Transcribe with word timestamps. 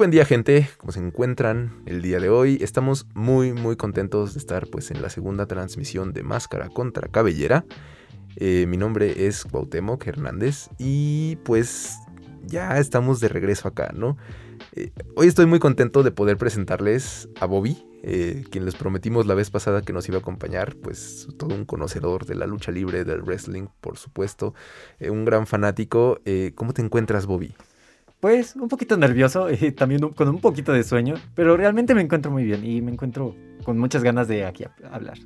Buen 0.00 0.10
día 0.10 0.24
gente, 0.24 0.66
¿cómo 0.78 0.92
se 0.92 0.98
encuentran 0.98 1.82
el 1.84 2.00
día 2.00 2.20
de 2.20 2.30
hoy? 2.30 2.56
Estamos 2.62 3.06
muy 3.12 3.52
muy 3.52 3.76
contentos 3.76 4.32
de 4.32 4.38
estar 4.38 4.66
pues 4.68 4.90
en 4.90 5.02
la 5.02 5.10
segunda 5.10 5.44
transmisión 5.44 6.14
de 6.14 6.22
Máscara 6.22 6.70
contra 6.70 7.08
Cabellera. 7.08 7.66
Eh, 8.36 8.64
mi 8.66 8.78
nombre 8.78 9.26
es 9.26 9.44
Cuauhtémoc 9.44 10.06
Hernández 10.06 10.70
y 10.78 11.36
pues 11.44 11.98
ya 12.46 12.78
estamos 12.78 13.20
de 13.20 13.28
regreso 13.28 13.68
acá, 13.68 13.92
¿no? 13.94 14.16
Eh, 14.72 14.90
hoy 15.16 15.26
estoy 15.26 15.44
muy 15.44 15.58
contento 15.58 16.02
de 16.02 16.12
poder 16.12 16.38
presentarles 16.38 17.28
a 17.38 17.44
Bobby, 17.44 17.84
eh, 18.02 18.44
quien 18.50 18.64
les 18.64 18.76
prometimos 18.76 19.26
la 19.26 19.34
vez 19.34 19.50
pasada 19.50 19.82
que 19.82 19.92
nos 19.92 20.08
iba 20.08 20.16
a 20.16 20.20
acompañar, 20.20 20.76
pues 20.76 21.28
todo 21.36 21.54
un 21.54 21.66
conocedor 21.66 22.24
de 22.24 22.36
la 22.36 22.46
lucha 22.46 22.72
libre, 22.72 23.04
del 23.04 23.20
wrestling, 23.20 23.66
por 23.82 23.98
supuesto, 23.98 24.54
un 24.98 25.26
gran 25.26 25.46
fanático. 25.46 26.22
¿Cómo 26.54 26.72
te 26.72 26.80
encuentras, 26.80 27.26
Bobby? 27.26 27.54
Pues 28.20 28.54
un 28.54 28.68
poquito 28.68 28.96
nervioso 28.96 29.48
y 29.60 29.72
también 29.72 30.08
con 30.10 30.28
un 30.28 30.40
poquito 30.40 30.72
de 30.72 30.84
sueño, 30.84 31.14
pero 31.34 31.56
realmente 31.56 31.94
me 31.94 32.02
encuentro 32.02 32.30
muy 32.30 32.44
bien 32.44 32.64
y 32.64 32.82
me 32.82 32.92
encuentro 32.92 33.34
con 33.64 33.78
muchas 33.78 34.02
ganas 34.02 34.28
de 34.28 34.44
aquí 34.44 34.64
hablar. 34.90 35.18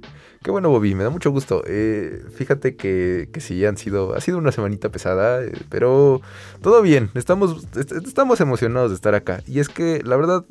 Qué 0.43 0.51
bueno, 0.51 0.69
Bobby, 0.69 0.95
me 0.95 1.05
da 1.05 1.11
mucho 1.11 1.31
gusto. 1.31 1.63
Eh, 1.67 2.23
fíjate 2.35 2.77
que, 2.77 3.29
sí, 3.39 3.65
han 3.65 3.77
sido, 3.77 4.15
ha 4.15 4.21
sido 4.21 4.39
una 4.39 4.53
semanita 4.53 4.91
pesada, 4.91 5.43
eh, 5.43 5.53
pero 5.69 6.21
todo 6.61 6.83
bien, 6.83 7.11
estamos, 7.15 7.67
estamos 7.77 8.41
emocionados 8.41 8.91
de 8.91 8.97
estar 8.97 9.15
acá. 9.15 9.43
Y 9.47 9.61
es 9.61 9.69
que, 9.69 10.03
la 10.05 10.17
verdad, 10.17 10.45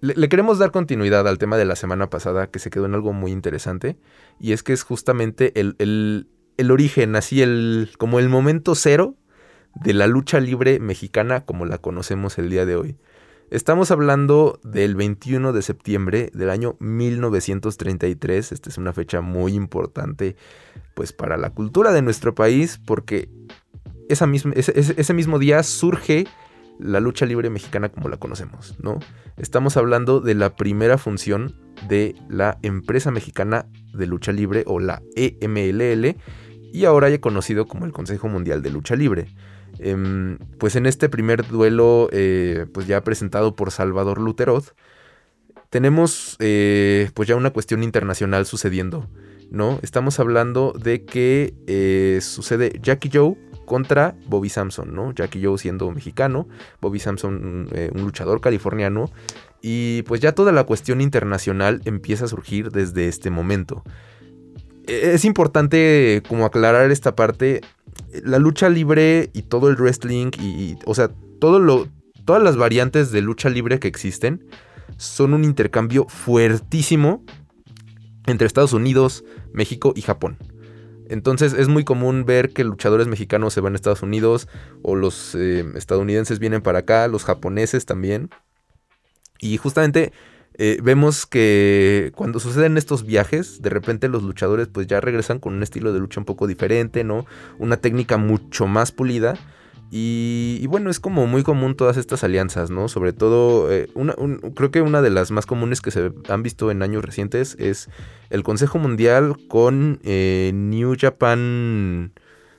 le, 0.00 0.28
queremos 0.28 0.58
dar 0.58 0.70
continuidad 0.70 1.26
al 1.26 1.38
tema 1.38 1.56
de 1.56 1.64
la 1.64 1.76
semana 1.76 2.08
pasada, 2.08 2.48
que 2.48 2.58
se 2.58 2.70
quedó 2.70 2.86
en 2.86 2.94
algo 2.94 3.12
muy 3.12 3.32
interesante, 3.32 3.96
y 4.38 4.52
es 4.52 4.62
que 4.62 4.72
es 4.72 4.82
justamente 4.82 5.58
el, 5.58 5.74
el, 5.78 6.28
el 6.56 6.70
origen, 6.70 7.16
así 7.16 7.42
el, 7.42 7.90
como 7.98 8.18
el 8.18 8.28
momento 8.28 8.74
cero 8.74 9.16
de 9.74 9.94
la 9.94 10.06
lucha 10.06 10.40
libre 10.40 10.78
mexicana 10.80 11.44
como 11.44 11.66
la 11.66 11.78
conocemos 11.78 12.38
el 12.38 12.50
día 12.50 12.66
de 12.66 12.76
hoy. 12.76 12.96
Estamos 13.50 13.90
hablando 13.90 14.58
del 14.64 14.94
21 14.94 15.52
de 15.52 15.60
septiembre 15.60 16.30
del 16.32 16.48
año 16.48 16.76
1933. 16.78 18.52
Esta 18.52 18.70
es 18.70 18.78
una 18.78 18.94
fecha 18.94 19.20
muy 19.20 19.52
importante 19.54 20.36
pues 20.94 21.12
para 21.12 21.36
la 21.36 21.50
cultura 21.50 21.92
de 21.92 22.00
nuestro 22.00 22.34
país 22.34 22.80
porque 22.84 23.28
misma, 24.26 24.52
ese, 24.54 25.14
mismo 25.14 25.38
día 25.38 25.62
surge 25.62 26.26
la 26.78 27.00
lucha 27.00 27.26
libre 27.26 27.50
mexicana 27.50 27.90
como 27.90 28.08
la 28.08 28.16
conocemos, 28.16 28.76
¿no? 28.82 28.98
Estamos 29.36 29.76
hablando 29.76 30.20
de 30.20 30.34
la 30.34 30.56
primera 30.56 30.98
función 30.98 31.54
de 31.88 32.14
la 32.28 32.58
empresa 32.62 33.10
mexicana 33.10 33.66
de 33.92 34.06
lucha 34.06 34.32
libre 34.32 34.64
o 34.66 34.80
la 34.80 35.02
EMLL 35.14 36.16
y 36.72 36.84
ahora 36.86 37.10
ya 37.10 37.20
conocido 37.20 37.66
como 37.66 37.84
el 37.84 37.92
Consejo 37.92 38.28
Mundial 38.28 38.62
de 38.62 38.70
Lucha 38.70 38.96
Libre. 38.96 39.28
Em, 39.82 40.38
pues 40.58 40.76
en 40.76 40.86
este 40.86 41.08
primer 41.08 41.46
duelo, 41.48 42.08
eh, 42.12 42.66
pues 42.72 42.86
ya 42.86 43.02
presentado 43.02 43.56
por 43.56 43.70
Salvador 43.70 44.20
Luteroth, 44.20 44.74
tenemos 45.70 46.36
eh, 46.38 47.10
pues 47.14 47.28
ya 47.28 47.36
una 47.36 47.50
cuestión 47.50 47.82
internacional 47.82 48.46
sucediendo, 48.46 49.08
¿no? 49.50 49.80
Estamos 49.82 50.20
hablando 50.20 50.72
de 50.72 51.04
que 51.04 51.54
eh, 51.66 52.20
sucede 52.22 52.78
Jackie 52.80 53.10
Joe 53.12 53.36
contra 53.64 54.14
Bobby 54.26 54.50
Samson, 54.50 54.94
¿no? 54.94 55.12
Jackie 55.12 55.42
Joe 55.42 55.58
siendo 55.58 55.90
mexicano, 55.90 56.46
Bobby 56.80 57.00
Samson 57.00 57.68
un 57.94 58.02
luchador 58.02 58.40
californiano, 58.40 59.10
y 59.62 60.02
pues 60.02 60.20
ya 60.20 60.32
toda 60.32 60.52
la 60.52 60.64
cuestión 60.64 61.00
internacional 61.00 61.80
empieza 61.86 62.26
a 62.26 62.28
surgir 62.28 62.70
desde 62.70 63.08
este 63.08 63.30
momento. 63.30 63.82
E-, 64.86 65.12
es 65.14 65.24
importante 65.24 66.22
como 66.28 66.44
aclarar 66.44 66.90
esta 66.90 67.14
parte 67.14 67.62
la 68.24 68.38
lucha 68.38 68.68
libre 68.68 69.30
y 69.32 69.42
todo 69.42 69.68
el 69.68 69.76
wrestling 69.76 70.30
y, 70.40 70.76
o 70.84 70.94
sea, 70.94 71.10
todo 71.40 71.58
lo, 71.58 71.88
todas 72.24 72.42
las 72.42 72.56
variantes 72.56 73.10
de 73.12 73.22
lucha 73.22 73.48
libre 73.48 73.78
que 73.78 73.88
existen 73.88 74.46
son 74.96 75.34
un 75.34 75.44
intercambio 75.44 76.06
fuertísimo 76.08 77.24
entre 78.26 78.46
Estados 78.46 78.72
Unidos, 78.72 79.24
México 79.52 79.92
y 79.96 80.02
Japón. 80.02 80.36
Entonces 81.08 81.52
es 81.52 81.68
muy 81.68 81.84
común 81.84 82.24
ver 82.24 82.52
que 82.52 82.64
luchadores 82.64 83.06
mexicanos 83.06 83.52
se 83.52 83.60
van 83.60 83.74
a 83.74 83.76
Estados 83.76 84.02
Unidos 84.02 84.48
o 84.82 84.94
los 84.94 85.34
eh, 85.34 85.64
estadounidenses 85.74 86.38
vienen 86.38 86.62
para 86.62 86.80
acá, 86.80 87.08
los 87.08 87.24
japoneses 87.24 87.84
también. 87.84 88.30
Y 89.40 89.56
justamente 89.56 90.12
eh, 90.54 90.78
vemos 90.82 91.26
que 91.26 92.12
cuando 92.14 92.38
suceden 92.38 92.76
estos 92.76 93.04
viajes, 93.04 93.62
de 93.62 93.70
repente 93.70 94.08
los 94.08 94.22
luchadores 94.22 94.68
pues 94.68 94.86
ya 94.86 95.00
regresan 95.00 95.38
con 95.38 95.54
un 95.54 95.62
estilo 95.62 95.92
de 95.92 96.00
lucha 96.00 96.20
un 96.20 96.26
poco 96.26 96.46
diferente, 96.46 97.04
¿no? 97.04 97.26
Una 97.58 97.78
técnica 97.78 98.16
mucho 98.18 98.66
más 98.66 98.92
pulida. 98.92 99.34
Y, 99.94 100.66
bueno, 100.68 100.88
es 100.88 101.00
como 101.00 101.26
muy 101.26 101.42
común 101.42 101.76
todas 101.76 101.98
estas 101.98 102.24
alianzas, 102.24 102.70
¿no? 102.70 102.88
Sobre 102.88 103.12
todo, 103.12 103.70
eh, 103.70 103.90
creo 104.54 104.70
que 104.70 104.80
una 104.80 105.02
de 105.02 105.10
las 105.10 105.30
más 105.30 105.44
comunes 105.44 105.82
que 105.82 105.90
se 105.90 106.12
han 106.30 106.42
visto 106.42 106.70
en 106.70 106.82
años 106.82 107.04
recientes 107.04 107.56
es 107.60 107.90
el 108.30 108.42
Consejo 108.42 108.78
Mundial 108.78 109.36
con 109.48 110.00
eh, 110.02 110.50
New 110.54 110.96
Japan... 110.98 112.12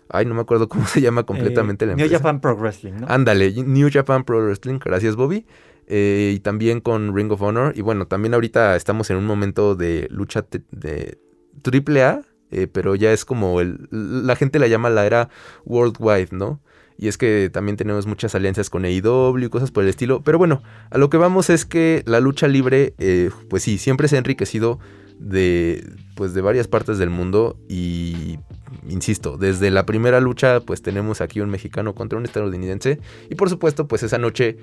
Ay, 0.09 0.27
no 0.27 0.35
me 0.35 0.41
acuerdo 0.41 0.69
cómo 0.69 0.85
se 0.85 1.01
llama 1.01 1.23
completamente 1.23 1.87
la 1.87 1.93
empresa. 1.93 2.07
New 2.07 2.19
Japan 2.19 2.39
Pro 2.39 2.55
Wrestling, 2.55 2.93
¿no? 3.01 3.07
Ándale, 3.09 3.51
New 3.51 3.89
Japan 3.91 4.25
Pro 4.25 4.39
Wrestling, 4.45 4.77
gracias 4.77 5.15
Bobby. 5.15 5.47
Eh, 5.87 6.33
y 6.35 6.39
también 6.39 6.81
con 6.81 7.15
Ring 7.15 7.31
of 7.31 7.41
Honor. 7.41 7.73
Y 7.75 7.81
bueno, 7.81 8.07
también 8.07 8.33
ahorita 8.33 8.75
estamos 8.75 9.09
en 9.09 9.17
un 9.17 9.25
momento 9.25 9.75
de 9.75 10.07
lucha 10.09 10.45
de 10.71 11.17
triple 11.61 12.03
A, 12.03 12.21
eh, 12.51 12.67
pero 12.71 12.95
ya 12.95 13.11
es 13.11 13.25
como 13.25 13.61
el, 13.61 13.87
la 13.91 14.35
gente 14.35 14.59
la 14.59 14.67
llama 14.67 14.89
la 14.89 15.05
era 15.05 15.29
worldwide, 15.65 16.29
¿no? 16.31 16.61
Y 16.97 17.07
es 17.07 17.17
que 17.17 17.49
también 17.51 17.75
tenemos 17.75 18.05
muchas 18.05 18.35
alianzas 18.35 18.69
con 18.69 18.85
AEW 18.85 19.39
y 19.39 19.49
cosas 19.49 19.71
por 19.71 19.83
el 19.83 19.89
estilo. 19.89 20.21
Pero 20.23 20.37
bueno, 20.37 20.61
a 20.91 20.97
lo 20.97 21.09
que 21.09 21.17
vamos 21.17 21.49
es 21.49 21.65
que 21.65 22.03
la 22.05 22.19
lucha 22.19 22.47
libre, 22.47 22.93
eh, 22.99 23.31
pues 23.49 23.63
sí, 23.63 23.79
siempre 23.79 24.07
se 24.07 24.15
ha 24.15 24.19
enriquecido 24.19 24.79
de, 25.19 25.83
pues 26.15 26.33
de 26.33 26.41
varias 26.41 26.67
partes 26.67 26.97
del 26.97 27.09
mundo 27.09 27.57
y 27.69 28.37
insisto, 28.89 29.37
desde 29.37 29.71
la 29.71 29.85
primera 29.85 30.19
lucha 30.19 30.59
pues 30.59 30.81
tenemos 30.81 31.21
aquí 31.21 31.39
un 31.39 31.49
mexicano 31.49 31.95
contra 31.95 32.17
un 32.17 32.25
estadounidense 32.25 32.99
y 33.29 33.35
por 33.35 33.49
supuesto 33.49 33.87
pues 33.87 34.03
esa 34.03 34.17
noche 34.17 34.57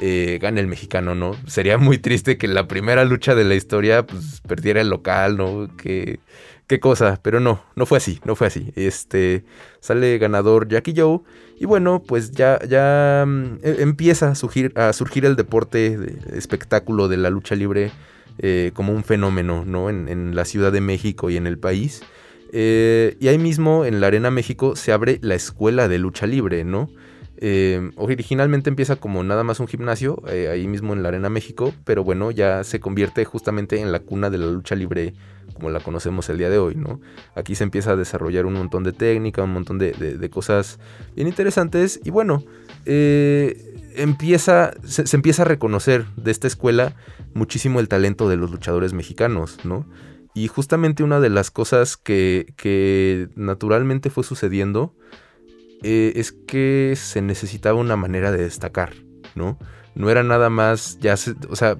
eh, 0.00 0.38
gana 0.40 0.60
el 0.60 0.66
mexicano, 0.66 1.14
¿no? 1.14 1.36
Sería 1.46 1.78
muy 1.78 1.98
triste 1.98 2.36
que 2.36 2.48
la 2.48 2.66
primera 2.66 3.04
lucha 3.04 3.34
de 3.34 3.44
la 3.44 3.54
historia 3.54 4.06
pues 4.06 4.40
perdiera 4.46 4.80
el 4.80 4.88
local, 4.88 5.36
¿no? 5.36 5.68
Que, 5.76 6.20
qué 6.66 6.80
cosa, 6.80 7.20
pero 7.22 7.40
no, 7.40 7.62
no 7.76 7.86
fue 7.86 7.98
así, 7.98 8.20
no 8.24 8.34
fue 8.34 8.46
así. 8.46 8.72
Este, 8.76 9.44
sale 9.80 10.18
ganador 10.18 10.68
Jackie 10.68 10.94
Joe 10.96 11.20
y 11.58 11.66
bueno, 11.66 12.02
pues 12.02 12.32
ya, 12.32 12.58
ya 12.66 13.24
mm, 13.26 13.58
e, 13.62 13.76
empieza 13.82 14.30
a 14.30 14.34
surgir, 14.34 14.72
el 15.24 15.36
deporte, 15.36 15.96
de 15.96 16.36
espectáculo 16.36 17.08
de 17.08 17.16
la 17.16 17.30
lucha 17.30 17.54
libre 17.54 17.92
eh, 18.38 18.72
como 18.74 18.92
un 18.92 19.04
fenómeno, 19.04 19.64
¿no? 19.64 19.90
En, 19.90 20.34
la 20.34 20.44
Ciudad 20.44 20.72
de 20.72 20.80
México 20.80 21.30
y 21.30 21.36
en 21.36 21.46
el 21.46 21.58
país. 21.58 22.02
Eh, 22.52 23.16
y 23.20 23.28
ahí 23.28 23.38
mismo 23.38 23.84
en 23.84 24.00
la 24.00 24.08
Arena 24.08 24.30
México 24.30 24.76
se 24.76 24.92
abre 24.92 25.18
la 25.22 25.34
escuela 25.34 25.88
de 25.88 25.98
lucha 25.98 26.26
libre, 26.26 26.64
¿no? 26.64 26.88
Eh, 27.46 27.90
originalmente 27.96 28.70
empieza 28.70 28.96
como 28.96 29.22
nada 29.22 29.44
más 29.44 29.60
un 29.60 29.68
gimnasio, 29.68 30.22
ahí 30.26 30.66
mismo 30.66 30.94
en 30.94 31.02
la 31.02 31.10
Arena 31.10 31.28
México, 31.28 31.74
pero 31.84 32.02
bueno, 32.02 32.30
ya 32.30 32.64
se 32.64 32.80
convierte 32.80 33.26
justamente 33.26 33.80
en 33.80 33.92
la 33.92 33.98
cuna 33.98 34.30
de 34.30 34.38
la 34.38 34.46
lucha 34.46 34.74
libre 34.74 35.12
como 35.52 35.68
la 35.68 35.80
conocemos 35.80 36.26
el 36.30 36.38
día 36.38 36.48
de 36.48 36.56
hoy, 36.56 36.74
¿no? 36.74 37.02
Aquí 37.34 37.54
se 37.54 37.64
empieza 37.64 37.92
a 37.92 37.96
desarrollar 37.96 38.46
un 38.46 38.54
montón 38.54 38.82
de 38.82 38.92
técnica, 38.92 39.42
un 39.42 39.52
montón 39.52 39.78
de, 39.78 40.30
cosas 40.32 40.78
bien 41.14 41.28
interesantes 41.28 42.00
y 42.02 42.08
bueno, 42.08 42.42
empieza, 42.86 44.72
se, 44.84 45.14
empieza 45.14 45.42
a 45.42 45.44
reconocer 45.44 46.06
de 46.16 46.30
esta 46.30 46.46
escuela 46.46 46.96
muchísimo 47.34 47.78
el 47.78 47.88
talento 47.88 48.26
de 48.26 48.36
los 48.36 48.52
luchadores 48.52 48.94
mexicanos, 48.94 49.58
¿no? 49.64 49.86
Y 50.34 50.48
justamente 50.48 51.02
una 51.02 51.20
de 51.20 51.28
las 51.28 51.50
cosas 51.50 51.98
que, 51.98 53.28
naturalmente 53.36 54.08
fue 54.08 54.24
sucediendo 54.24 54.94
eh, 55.86 56.14
es 56.16 56.32
que 56.32 56.94
se 56.96 57.20
necesitaba 57.20 57.78
una 57.78 57.94
manera 57.94 58.32
de 58.32 58.42
destacar, 58.42 58.94
¿no? 59.34 59.58
No 59.94 60.08
era 60.08 60.22
nada 60.22 60.48
más, 60.48 60.98
ya 60.98 61.14
o 61.50 61.56
sea, 61.56 61.76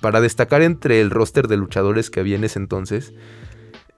para 0.00 0.22
destacar 0.22 0.62
entre 0.62 1.02
el 1.02 1.10
roster 1.10 1.46
de 1.46 1.58
luchadores 1.58 2.08
que 2.08 2.20
había 2.20 2.36
en 2.36 2.44
ese 2.44 2.58
entonces, 2.58 3.12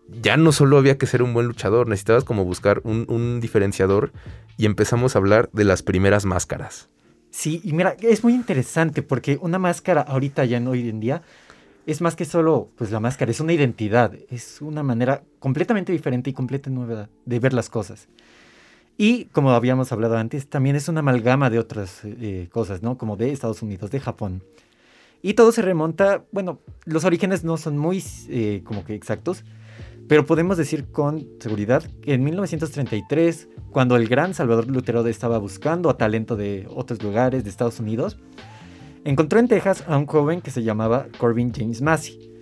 ya 0.08 0.36
no 0.36 0.50
solo 0.50 0.78
había 0.78 0.98
que 0.98 1.06
ser 1.06 1.22
un 1.22 1.32
buen 1.32 1.46
luchador, 1.46 1.86
necesitabas 1.86 2.24
como 2.24 2.44
buscar 2.44 2.80
un, 2.82 3.40
diferenciador 3.40 4.12
y 4.56 4.66
empezamos 4.66 5.14
a 5.14 5.20
hablar 5.20 5.48
de 5.52 5.62
las 5.62 5.84
primeras 5.84 6.24
máscaras. 6.24 6.88
Sí, 7.30 7.60
y 7.62 7.72
mira, 7.72 7.96
es 8.00 8.24
muy 8.24 8.34
interesante 8.34 9.02
porque 9.02 9.38
una 9.40 9.60
máscara 9.60 10.00
ahorita 10.00 10.44
ya 10.44 10.56
en 10.56 10.66
hoy 10.66 10.88
en 10.88 10.98
día 10.98 11.22
es 11.86 12.00
más 12.00 12.16
que 12.16 12.24
solo 12.24 12.70
pues 12.76 12.90
la 12.90 12.98
máscara, 12.98 13.30
es 13.30 13.38
una 13.38 13.52
identidad, 13.52 14.12
es 14.28 14.60
una 14.60 14.82
manera 14.82 15.22
completamente 15.38 15.92
diferente 15.92 16.30
y 16.30 16.32
completamente 16.32 16.86
nueva 16.86 17.08
de 17.24 17.38
ver 17.38 17.52
las 17.52 17.70
cosas. 17.70 18.08
Y 18.98 19.26
como 19.26 19.50
habíamos 19.50 19.92
hablado 19.92 20.16
antes, 20.16 20.48
también 20.48 20.76
es 20.76 20.88
una 20.88 21.00
amalgama 21.00 21.50
de 21.50 21.58
otras 21.58 22.00
eh, 22.04 22.48
cosas, 22.50 22.82
¿no? 22.82 22.96
Como 22.96 23.16
de 23.16 23.30
Estados 23.30 23.62
Unidos, 23.62 23.90
de 23.90 24.00
Japón. 24.00 24.42
Y 25.22 25.34
todo 25.34 25.52
se 25.52 25.62
remonta, 25.62 26.24
bueno, 26.32 26.60
los 26.84 27.04
orígenes 27.04 27.44
no 27.44 27.56
son 27.56 27.76
muy 27.76 28.02
eh, 28.28 28.62
como 28.64 28.84
que 28.84 28.94
exactos, 28.94 29.44
pero 30.08 30.24
podemos 30.24 30.56
decir 30.56 30.86
con 30.92 31.26
seguridad 31.40 31.82
que 32.00 32.14
en 32.14 32.22
1933, 32.22 33.48
cuando 33.70 33.96
el 33.96 34.08
gran 34.08 34.34
Salvador 34.34 34.68
Lutero 34.68 35.06
estaba 35.06 35.38
buscando 35.38 35.90
a 35.90 35.98
talento 35.98 36.36
de 36.36 36.66
otros 36.70 37.02
lugares 37.02 37.44
de 37.44 37.50
Estados 37.50 37.80
Unidos, 37.80 38.18
encontró 39.04 39.40
en 39.40 39.48
Texas 39.48 39.84
a 39.88 39.98
un 39.98 40.06
joven 40.06 40.40
que 40.40 40.50
se 40.50 40.62
llamaba 40.62 41.06
Corbin 41.18 41.52
James 41.52 41.82
Massey. 41.82 42.32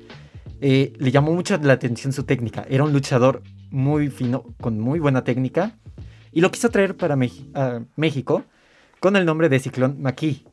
Eh, 0.61 0.93
le 0.99 1.11
llamó 1.11 1.33
mucho 1.33 1.57
la 1.59 1.73
atención 1.73 2.13
su 2.13 2.25
técnica. 2.25 2.67
Era 2.69 2.85
un 2.85 2.93
luchador 2.93 3.43
muy 3.71 4.09
fino, 4.09 4.45
con 4.61 4.79
muy 4.79 4.99
buena 4.99 5.25
técnica, 5.25 5.79
y 6.35 6.41
lo 6.41 6.51
quiso 6.51 6.69
traer 6.69 6.97
para 6.97 7.17
México 7.17 8.45
con 9.01 9.17
el 9.17 9.25
nombre 9.25 9.49
de 9.49 9.61
Ciclón 9.61 10.03
McKee. 10.03 10.45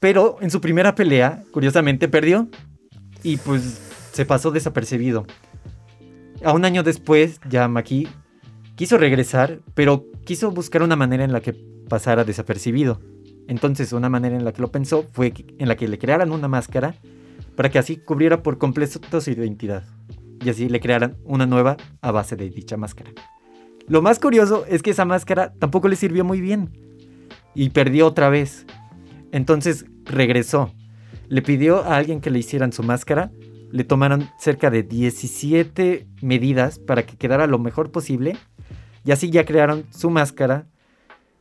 Pero 0.00 0.36
en 0.40 0.50
su 0.50 0.60
primera 0.60 0.94
pelea, 0.94 1.42
curiosamente, 1.52 2.08
perdió 2.08 2.48
y 3.22 3.36
pues 3.38 3.80
se 4.12 4.24
pasó 4.26 4.50
desapercibido. 4.50 5.26
A 6.44 6.52
un 6.52 6.64
año 6.64 6.82
después, 6.82 7.40
ya 7.48 7.68
McKee 7.68 8.08
quiso 8.76 8.98
regresar, 8.98 9.60
pero 9.74 10.06
quiso 10.24 10.50
buscar 10.50 10.82
una 10.82 10.96
manera 10.96 11.24
en 11.24 11.32
la 11.32 11.40
que 11.40 11.52
pasara 11.88 12.24
desapercibido. 12.24 13.00
Entonces, 13.48 13.92
una 13.92 14.08
manera 14.08 14.36
en 14.36 14.44
la 14.44 14.52
que 14.52 14.62
lo 14.62 14.70
pensó 14.70 15.04
fue 15.12 15.32
en 15.58 15.68
la 15.68 15.76
que 15.76 15.88
le 15.88 15.98
crearan 15.98 16.32
una 16.32 16.48
máscara 16.48 16.94
para 17.56 17.70
que 17.70 17.78
así 17.78 17.96
cubriera 17.96 18.42
por 18.42 18.58
completo 18.58 19.20
su 19.20 19.30
identidad. 19.30 19.84
Y 20.44 20.50
así 20.50 20.68
le 20.68 20.80
crearan 20.80 21.16
una 21.24 21.46
nueva 21.46 21.76
a 22.00 22.12
base 22.12 22.36
de 22.36 22.50
dicha 22.50 22.76
máscara. 22.76 23.10
Lo 23.88 24.02
más 24.02 24.18
curioso 24.18 24.66
es 24.68 24.82
que 24.82 24.90
esa 24.90 25.06
máscara 25.06 25.54
tampoco 25.58 25.88
le 25.88 25.96
sirvió 25.96 26.22
muy 26.24 26.42
bien. 26.42 26.70
Y 27.54 27.70
perdió 27.70 28.06
otra 28.06 28.28
vez. 28.28 28.66
Entonces 29.32 29.86
regresó. 30.04 30.74
Le 31.28 31.40
pidió 31.40 31.82
a 31.84 31.96
alguien 31.96 32.20
que 32.20 32.30
le 32.30 32.38
hicieran 32.38 32.72
su 32.72 32.82
máscara. 32.82 33.30
Le 33.70 33.84
tomaron 33.84 34.28
cerca 34.38 34.70
de 34.70 34.82
17 34.82 36.06
medidas 36.20 36.78
para 36.78 37.04
que 37.04 37.16
quedara 37.16 37.46
lo 37.46 37.58
mejor 37.58 37.90
posible. 37.90 38.36
Y 39.06 39.12
así 39.12 39.30
ya 39.30 39.46
crearon 39.46 39.86
su 39.90 40.10
máscara. 40.10 40.66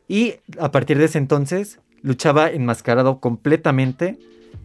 Y 0.07 0.35
a 0.57 0.71
partir 0.71 0.97
de 0.97 1.05
ese 1.05 1.17
entonces 1.17 1.81
luchaba 2.01 2.50
enmascarado 2.50 3.19
completamente 3.19 4.19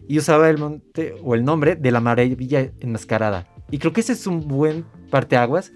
y 0.07 0.19
usaba 0.19 0.49
el 0.49 0.81
el 0.95 1.43
nombre 1.43 1.75
de 1.75 1.91
la 1.91 1.99
maravilla 1.99 2.71
enmascarada. 2.79 3.47
Y 3.71 3.79
creo 3.79 3.91
que 3.91 4.01
ese 4.01 4.13
es 4.13 4.25
un 4.25 4.47
buen 4.47 4.85
parteaguas 5.09 5.73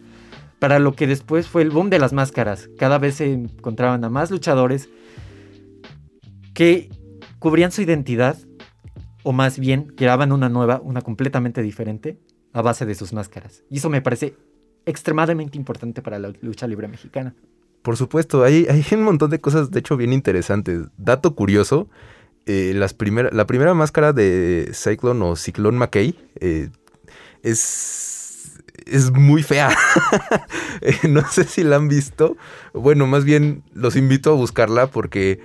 para 0.60 0.80
lo 0.80 0.94
que 0.94 1.08
después 1.08 1.48
fue 1.48 1.62
el 1.62 1.70
boom 1.70 1.90
de 1.90 2.00
las 2.00 2.14
máscaras. 2.14 2.70
Cada 2.78 2.98
vez 2.98 3.16
se 3.16 3.32
encontraban 3.32 4.04
a 4.04 4.10
más 4.10 4.32
luchadores 4.32 4.90
que 6.54 6.90
cubrían 7.40 7.72
su 7.72 7.82
identidad 7.82 8.38
o 9.24 9.34
más 9.34 9.60
bien 9.60 9.88
creaban 9.96 10.32
una 10.32 10.50
nueva, 10.50 10.80
una 10.84 11.02
completamente 11.02 11.62
diferente 11.62 12.18
a 12.54 12.62
base 12.62 12.86
de 12.86 12.96
sus 12.96 13.14
máscaras. 13.14 13.64
Y 13.70 13.78
eso 13.78 13.90
me 13.90 14.02
parece 14.02 14.36
extremadamente 14.86 15.58
importante 15.58 16.02
para 16.02 16.18
la 16.18 16.34
lucha 16.42 16.66
libre 16.66 16.88
mexicana. 16.88 17.36
Por 17.82 17.98
supuesto, 17.98 18.44
hay, 18.44 18.68
un 18.92 19.04
montón 19.04 19.30
de 19.30 19.40
cosas, 19.40 19.70
de 19.72 19.80
hecho, 19.80 19.98
bien 19.98 20.14
interesantes. 20.14 20.88
Dato 20.98 21.36
curioso, 21.36 21.90
eh, 22.46 22.74
las 22.76 22.96
la 23.32 23.46
primera 23.46 23.74
máscara 23.74 24.14
de 24.14 24.72
Cyclone 24.74 25.24
o 25.24 25.36
Ciclone 25.36 25.78
McKay 25.78 26.16
eh, 26.40 26.70
es, 27.44 28.27
es 28.92 29.12
muy 29.12 29.44
fea. 29.44 29.70
Eh, 30.80 31.08
no 31.10 31.28
sé 31.28 31.44
si 31.44 31.64
la 31.64 31.78
han 31.78 31.88
visto. 31.88 32.38
Bueno, 32.72 33.08
más 33.08 33.26
bien 33.26 33.64
los 33.74 33.96
invito 33.96 34.32
a 34.32 34.36
buscarla 34.36 34.86
porque 34.86 35.40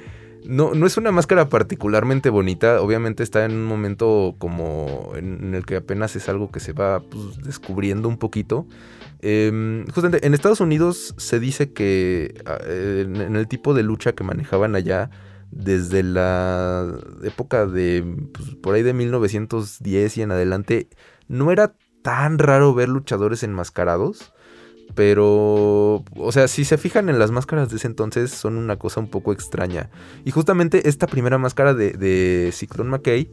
no, 0.44 0.74
no 0.74 0.86
es 0.86 0.96
una 0.96 1.10
máscara 1.10 1.48
particularmente 1.48 2.28
bonita. 2.28 2.80
Obviamente 2.82 3.22
está 3.22 3.44
en 3.44 3.52
un 3.52 3.64
momento 3.64 4.34
como 4.38 5.12
en, 5.16 5.54
el 5.54 5.64
que 5.64 5.76
apenas 5.76 6.16
es 6.16 6.28
algo 6.28 6.50
que 6.50 6.60
se 6.60 6.72
va 6.72 7.00
pues, 7.00 7.38
descubriendo 7.42 8.08
un 8.08 8.18
poquito. 8.18 8.66
Em, 9.20 9.86
justamente 9.86 10.26
en 10.26 10.34
Estados 10.34 10.60
Unidos 10.60 11.14
se 11.16 11.38
dice 11.38 11.72
que 11.72 12.42
ah, 12.44 12.58
en, 12.66 13.36
el 13.36 13.46
tipo 13.46 13.72
de 13.72 13.84
lucha 13.84 14.12
que 14.12 14.24
manejaban 14.24 14.74
allá 14.74 15.10
desde 15.52 16.02
la 16.02 16.92
época 17.22 17.66
de 17.66 18.04
pues, 18.32 18.56
por 18.56 18.74
ahí 18.74 18.82
de 18.82 18.92
1910 18.92 20.16
y 20.16 20.22
en 20.22 20.32
adelante 20.32 20.88
no 21.28 21.52
era 21.52 21.74
tan 22.02 22.38
raro 22.38 22.74
ver 22.74 22.88
luchadores 22.88 23.42
enmascarados. 23.42 24.32
Pero, 24.94 26.04
o 26.16 26.32
sea, 26.32 26.48
si 26.48 26.64
se 26.66 26.76
fijan 26.76 27.08
en 27.08 27.18
las 27.18 27.30
máscaras 27.30 27.70
de 27.70 27.76
ese 27.76 27.86
entonces, 27.86 28.30
son 28.30 28.58
una 28.58 28.76
cosa 28.76 29.00
un 29.00 29.08
poco 29.08 29.32
extraña. 29.32 29.88
Y 30.24 30.32
justamente 30.32 30.88
esta 30.88 31.06
primera 31.06 31.38
máscara 31.38 31.72
de, 31.72 31.92
de 31.92 32.50
Cyclone 32.52 32.90
McKay 32.90 33.30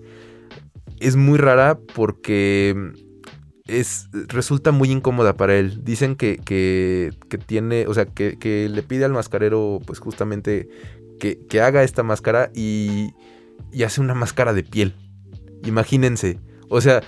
es 1.02 1.16
muy 1.18 1.38
rara 1.38 1.78
porque 1.96 2.94
es, 3.70 4.10
resulta 4.28 4.72
muy 4.72 4.92
incómoda 4.92 5.36
para 5.36 5.58
él. 5.58 5.84
Dicen 5.84 6.16
que, 6.16 6.38
que, 6.38 7.38
tiene, 7.46 7.88
o 7.88 7.94
sea, 7.94 8.06
que, 8.06 8.38
que, 8.38 8.70
le 8.70 8.84
pide 8.84 9.06
al 9.06 9.14
mascarero, 9.14 9.82
pues 9.86 10.00
justamente, 10.00 10.70
que, 11.20 11.62
haga 11.62 11.84
esta 11.84 12.04
máscara 12.04 12.52
y, 12.54 13.14
y 13.72 13.84
hace 13.84 14.02
una 14.02 14.16
máscara 14.16 14.54
de 14.54 14.64
piel. 14.64 14.96
Imagínense. 15.64 16.40
O 16.70 16.82
sea, 16.82 17.02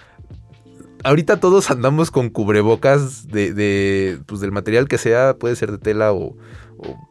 ahorita 1.04 1.40
todos 1.40 1.72
andamos 1.72 2.12
con 2.12 2.30
cubrebocas 2.30 3.28
de, 3.28 3.54
de 3.54 4.20
pues 4.26 4.42
del 4.42 4.52
material 4.52 4.88
que 4.88 4.98
sea, 4.98 5.36
puede 5.38 5.56
ser 5.56 5.72
de 5.72 5.78
tela 5.78 6.14
o, 6.14 6.36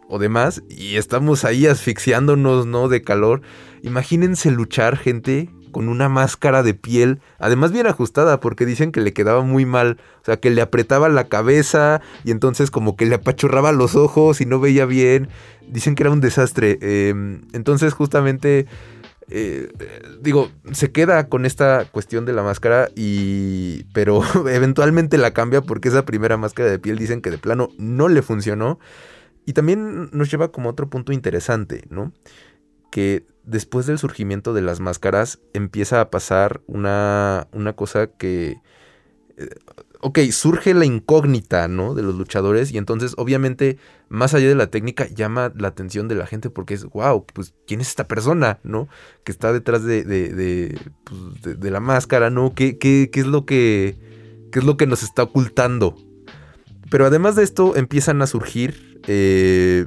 o, 0.08 0.18
demás, 0.18 0.62
y 0.68 0.96
estamos 0.96 1.44
ahí 1.44 1.66
asfixiándonos, 1.66 2.66
¿no? 2.66 2.88
De 2.88 3.02
calor. 3.02 3.42
Imagínense 3.82 4.50
luchar, 4.50 4.96
gente, 4.96 5.48
con 5.70 5.88
una 5.88 6.08
máscara 6.08 6.62
de 6.62 6.74
piel, 6.74 7.20
además 7.38 7.72
bien 7.72 7.86
ajustada, 7.86 8.40
porque 8.40 8.66
dicen 8.66 8.92
que 8.92 9.00
le 9.00 9.12
quedaba 9.12 9.42
muy 9.42 9.66
mal, 9.66 9.98
o 10.22 10.24
sea, 10.24 10.38
que 10.38 10.50
le 10.50 10.62
apretaba 10.62 11.08
la 11.08 11.28
cabeza 11.28 12.00
y 12.24 12.32
entonces 12.32 12.70
como 12.70 12.96
que 12.96 13.06
le 13.06 13.16
apachurraba 13.16 13.72
los 13.72 13.94
ojos 13.94 14.40
y 14.40 14.46
no 14.46 14.58
veía 14.58 14.84
bien, 14.84 15.28
dicen 15.68 15.94
que 15.94 16.02
era 16.02 16.10
un 16.10 16.20
desastre, 16.20 16.78
em, 16.80 17.42
entonces 17.52 17.92
justamente... 17.92 18.66
Eh, 19.32 19.68
digo, 20.20 20.50
se 20.72 20.90
queda 20.90 21.28
con 21.28 21.46
esta 21.46 21.84
cuestión 21.84 22.24
de 22.24 22.32
la 22.32 22.42
máscara 22.42 22.88
y 22.96 23.84
pero 23.92 24.22
eventualmente 24.48 25.18
la 25.18 25.32
cambia 25.32 25.60
porque 25.60 25.88
esa 25.88 26.04
primera 26.04 26.36
máscara 26.36 26.68
de 26.68 26.80
piel 26.80 26.98
dicen 26.98 27.22
que 27.22 27.30
de 27.30 27.38
plano 27.38 27.68
no 27.78 28.08
le 28.08 28.22
funcionó 28.22 28.80
y 29.46 29.52
también 29.52 30.10
nos 30.12 30.30
lleva 30.30 30.50
como 30.50 30.68
otro 30.68 30.90
punto 30.90 31.12
interesante, 31.12 31.84
¿no? 31.90 32.12
Que 32.90 33.24
después 33.44 33.86
del 33.86 33.98
surgimiento 33.98 34.52
de 34.52 34.62
las 34.62 34.80
máscaras 34.80 35.38
empieza 35.52 36.00
a 36.00 36.10
pasar 36.10 36.60
una, 36.66 37.46
una 37.52 37.74
cosa 37.74 38.08
que... 38.08 38.58
Eh, 39.36 39.48
ok, 40.00 40.18
surge 40.30 40.74
la 40.74 40.84
incógnita, 40.84 41.68
¿no? 41.68 41.94
De 41.94 42.02
los 42.02 42.14
luchadores 42.14 42.72
y 42.72 42.78
entonces 42.78 43.14
obviamente 43.16 43.78
más 44.08 44.34
allá 44.34 44.48
de 44.48 44.54
la 44.54 44.68
técnica 44.68 45.06
llama 45.06 45.52
la 45.56 45.68
atención 45.68 46.08
de 46.08 46.14
la 46.14 46.26
gente 46.26 46.50
porque 46.50 46.74
es, 46.74 46.84
wow, 46.84 47.24
pues 47.32 47.54
¿quién 47.66 47.80
es 47.80 47.88
esta 47.88 48.08
persona, 48.08 48.58
¿no? 48.62 48.88
Que 49.24 49.32
está 49.32 49.52
detrás 49.52 49.84
de, 49.84 50.04
de, 50.04 50.34
de, 50.34 50.78
pues, 51.04 51.58
la 51.70 51.80
máscara, 51.80 52.30
¿no? 52.30 52.54
¿Qué, 52.54 52.78
qué, 52.78 53.10
qué 53.12 53.20
es 53.20 53.26
lo 53.26 53.46
que, 53.46 53.98
¿Qué 54.50 54.58
es 54.58 54.64
lo 54.64 54.76
que 54.76 54.86
nos 54.86 55.02
está 55.02 55.22
ocultando? 55.22 55.94
Pero 56.90 57.06
además 57.06 57.36
de 57.36 57.44
esto 57.44 57.76
empiezan 57.76 58.20
a 58.20 58.26
surgir 58.26 59.00
eh, 59.06 59.86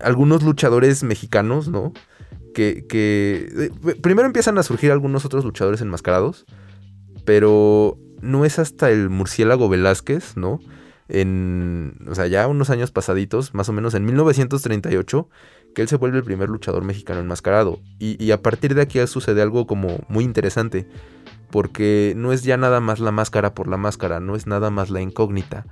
algunos 0.00 0.42
luchadores 0.42 1.02
mexicanos, 1.02 1.68
¿no? 1.68 1.92
que, 2.54 2.86
eh, 2.92 3.70
primero 4.00 4.26
empiezan 4.26 4.58
a 4.58 4.62
surgir 4.62 4.90
algunos 4.90 5.24
otros 5.24 5.44
luchadores 5.44 5.80
enmascarados, 5.80 6.44
pero 7.24 7.98
no 8.20 8.44
es 8.44 8.58
hasta 8.58 8.90
el 8.90 9.10
murciélago 9.10 9.68
Velázquez, 9.68 10.36
¿no? 10.36 10.60
En, 11.08 11.96
o 12.08 12.14
sea, 12.14 12.26
ya 12.26 12.46
unos 12.48 12.70
años 12.70 12.90
pasaditos, 12.90 13.54
más 13.54 13.68
o 13.68 13.72
menos 13.72 13.94
en 13.94 14.04
1938, 14.04 15.28
que 15.74 15.82
él 15.82 15.88
se 15.88 15.96
vuelve 15.96 16.18
el 16.18 16.24
primer 16.24 16.50
luchador 16.50 16.84
mexicano 16.84 17.20
enmascarado. 17.20 17.80
Y, 17.98 18.22
y 18.22 18.30
a 18.32 18.42
partir 18.42 18.74
de 18.74 18.82
aquí 18.82 19.04
sucede 19.06 19.40
algo 19.40 19.66
como 19.66 20.00
muy 20.08 20.24
interesante, 20.24 20.86
porque 21.50 22.12
no 22.16 22.32
es 22.32 22.42
ya 22.42 22.56
nada 22.56 22.80
más 22.80 23.00
la 23.00 23.10
máscara 23.10 23.54
por 23.54 23.68
la 23.68 23.78
máscara, 23.78 24.20
no 24.20 24.36
es 24.36 24.46
nada 24.46 24.70
más 24.70 24.90
la 24.90 25.00
incógnita. 25.00 25.66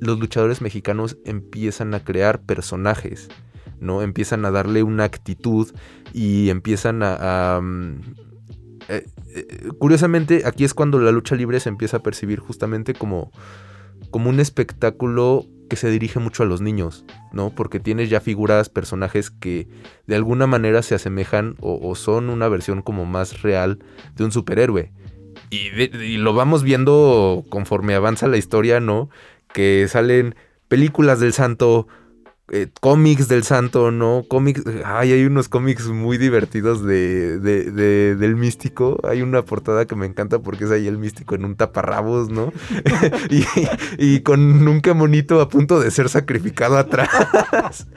Los 0.00 0.18
luchadores 0.18 0.60
mexicanos 0.60 1.16
empiezan 1.24 1.94
a 1.94 2.04
crear 2.04 2.42
personajes 2.42 3.30
¿no? 3.80 4.02
Empiezan 4.02 4.44
a 4.44 4.50
darle 4.50 4.82
una 4.82 5.04
actitud 5.04 5.72
y 6.12 6.50
empiezan 6.50 7.02
a... 7.02 7.60
Mm, 7.62 8.00
eh, 8.88 9.06
eh, 9.34 9.68
curiosamente, 9.78 10.42
aquí 10.44 10.64
es 10.64 10.74
cuando 10.74 10.98
la 10.98 11.12
lucha 11.12 11.36
libre 11.36 11.60
se 11.60 11.68
empieza 11.68 11.98
a 11.98 12.02
percibir 12.02 12.40
justamente 12.40 12.94
como, 12.94 13.30
como 14.10 14.30
un 14.30 14.40
espectáculo 14.40 15.46
que 15.68 15.76
se 15.76 15.90
dirige 15.90 16.18
mucho 16.20 16.42
a 16.42 16.46
los 16.46 16.60
niños, 16.60 17.04
¿no? 17.32 17.50
Porque 17.50 17.80
tienes 17.80 18.10
ya 18.10 18.20
figuras, 18.20 18.68
personajes 18.68 19.30
que 19.30 19.68
de 20.06 20.14
alguna 20.14 20.46
manera 20.46 20.82
se 20.82 20.94
asemejan 20.94 21.56
o, 21.60 21.94
son 21.94 22.28
una 22.28 22.48
versión 22.48 22.82
como 22.82 23.06
más 23.06 23.42
real 23.42 23.78
de 24.14 24.24
un 24.24 24.32
superhéroe. 24.32 24.92
Y, 25.50 25.68
y, 25.80 26.16
lo 26.18 26.34
vamos 26.34 26.62
viendo 26.62 27.44
conforme 27.48 27.94
avanza 27.94 28.28
la 28.28 28.36
historia, 28.36 28.80
¿no? 28.80 29.08
Que 29.52 29.86
salen 29.88 30.34
películas 30.68 31.20
del 31.20 31.32
santo, 31.32 31.86
eh, 32.50 32.68
cómics 32.80 33.26
del 33.28 33.42
santo, 33.42 33.90
¿no? 33.90 34.24
Cómics, 34.28 34.62
ay, 34.84 35.12
hay 35.12 35.24
unos 35.24 35.48
cómics 35.48 35.86
muy 35.86 36.18
divertidos 36.18 36.84
de, 36.84 37.38
de, 37.38 38.16
del 38.16 38.36
místico. 38.36 39.00
Hay 39.04 39.22
una 39.22 39.42
portada 39.42 39.86
que 39.86 39.96
me 39.96 40.04
encanta 40.04 40.38
porque 40.40 40.64
es 40.64 40.70
ahí 40.70 40.86
el 40.86 40.98
místico 40.98 41.34
en 41.34 41.46
un 41.46 41.56
taparrabos, 41.56 42.28
¿no? 42.28 42.52
y, 43.98 44.20
con 44.20 44.40
un 44.68 44.82
monito 44.94 45.40
a 45.40 45.48
punto 45.48 45.80
de 45.80 45.90
ser 45.90 46.08
sacrificado 46.08 46.76
atrás. 46.76 47.86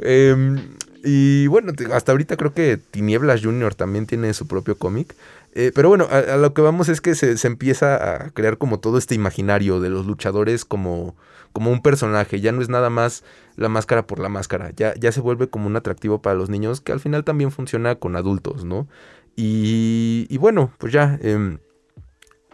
Em, 0.00 0.58
Y 1.04 1.46
bueno, 1.48 1.72
hasta 1.92 2.12
ahorita 2.12 2.36
creo 2.36 2.52
que 2.52 2.76
Tinieblas 2.76 3.42
Junior 3.42 3.74
también 3.74 4.06
tiene 4.06 4.34
su 4.34 4.46
propio 4.46 4.76
cómic. 4.76 5.14
Eh, 5.54 5.70
pero 5.74 5.88
bueno, 5.88 6.06
a, 6.10 6.36
lo 6.36 6.54
que 6.54 6.62
vamos 6.62 6.88
es 6.88 7.00
que 7.00 7.14
se, 7.14 7.34
empieza 7.46 7.94
a 8.24 8.30
crear 8.30 8.56
como 8.56 8.80
todo 8.80 8.98
este 8.98 9.14
imaginario 9.14 9.80
de 9.80 9.90
los 9.90 10.06
luchadores 10.06 10.64
como, 10.64 11.14
como 11.52 11.70
un 11.70 11.82
personaje. 11.82 12.40
Ya 12.40 12.52
no 12.52 12.62
es 12.62 12.68
nada 12.68 12.90
más 12.90 13.24
la 13.56 13.68
máscara 13.68 14.06
por 14.06 14.18
la 14.18 14.28
máscara. 14.28 14.72
Ya, 14.76 14.94
ya 14.94 15.12
se 15.12 15.20
vuelve 15.20 15.48
como 15.48 15.66
un 15.66 15.76
atractivo 15.76 16.22
para 16.22 16.36
los 16.36 16.50
niños 16.50 16.80
que 16.80 16.92
al 16.92 17.00
final 17.00 17.24
también 17.24 17.50
funciona 17.50 17.94
con 17.96 18.16
adultos, 18.16 18.64
¿no? 18.64 18.88
Y, 19.36 20.26
y 20.28 20.38
bueno, 20.38 20.72
pues 20.78 20.92
ya... 20.92 21.18
Em, 21.22 21.58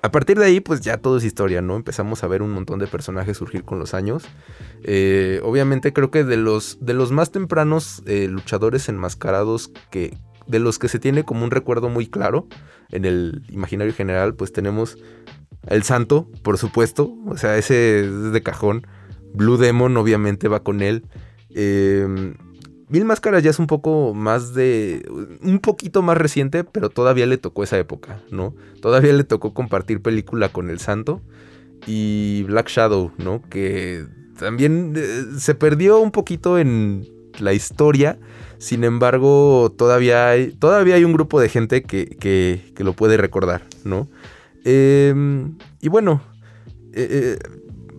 a 0.01 0.13
partir 0.13 0.39
de 0.39 0.45
ahí, 0.45 0.61
pues 0.61 0.81
ya 0.81 0.99
todo 0.99 1.17
es 1.17 1.25
historia, 1.25 1.61
¿no? 1.61 1.75
Empezamos 1.75 2.23
a 2.23 2.29
ver 2.29 2.43
un 2.43 2.53
montón 2.53 2.79
de 2.79 2.87
personajes 2.87 3.37
surgir 3.37 3.65
con 3.65 3.79
los 3.81 3.95
años. 3.95 4.25
Eh, 4.85 5.41
obviamente 5.43 5.93
creo 5.93 6.11
que 6.11 6.23
de 6.23 6.37
los, 6.37 6.79
de 6.81 6.95
los 6.95 7.11
más 7.11 7.33
tempranos 7.33 8.03
eh, 8.07 8.29
luchadores 8.29 8.89
enmascarados 8.89 9.73
que, 9.91 10.17
de 10.47 10.59
los 10.61 10.79
que 10.79 10.89
se 10.89 11.01
tiene 11.01 11.25
como 11.25 11.45
un 11.45 11.51
recuerdo 11.51 11.89
muy 11.89 12.07
claro 12.07 12.47
en 12.91 13.05
el 13.05 13.43
imaginario 13.51 13.93
general, 13.93 14.35
pues 14.35 14.53
tenemos 14.53 14.99
el 15.69 15.83
Santo, 15.83 16.29
por 16.43 16.59
supuesto, 16.59 17.15
o 17.27 17.37
sea, 17.37 17.57
ese 17.57 18.01
es 18.01 18.33
de 18.33 18.43
cajón. 18.43 18.87
Blue 19.35 19.57
Demon 19.57 19.97
obviamente 19.97 20.49
va 20.49 20.63
con 20.63 20.83
él. 20.83 21.05
Eh, 21.55 22.35
Mil 22.89 23.05
Máscaras 23.05 23.43
ya 23.43 23.51
es 23.51 23.59
un 23.59 23.67
poco 23.67 24.15
más 24.15 24.55
de. 24.55 25.07
un 25.43 25.59
poquito 25.59 26.01
más 26.01 26.17
reciente, 26.17 26.65
pero 26.65 26.89
todavía 26.89 27.27
le 27.27 27.37
tocó 27.37 27.63
esa 27.63 27.79
época, 27.79 28.23
¿no? 28.31 28.55
Todavía 28.81 29.13
le 29.13 29.25
tocó 29.25 29.53
compartir 29.53 30.01
película 30.01 30.49
con 30.49 30.71
El 30.71 30.79
Santo. 30.79 31.21
Y 31.87 32.43
Black 32.45 32.69
Shadow, 32.69 33.13
¿no? 33.19 33.43
Que 33.51 34.07
también 34.39 34.95
eh, 34.97 35.25
se 35.39 35.55
perdió 35.55 36.01
un 36.01 36.11
poquito 36.11 36.59
en 36.59 37.07
la 37.39 37.53
historia. 37.53 38.19
Sin 38.57 38.85
embargo, 38.85 39.73
todavía 39.77 40.31
hay, 40.31 40.53
todavía 40.53 40.95
hay 40.95 41.05
un 41.05 41.13
grupo 41.13 41.41
de 41.41 41.49
gente 41.49 41.83
que, 41.83 42.07
que, 42.07 42.73
que 42.75 42.85
lo 42.85 42.95
puede 42.95 43.17
recordar, 43.17 43.63
¿no? 43.85 44.09
Em, 44.65 45.57
y 45.81 45.89
bueno, 45.89 46.21
eh, 46.93 47.09
eh, 47.11 47.39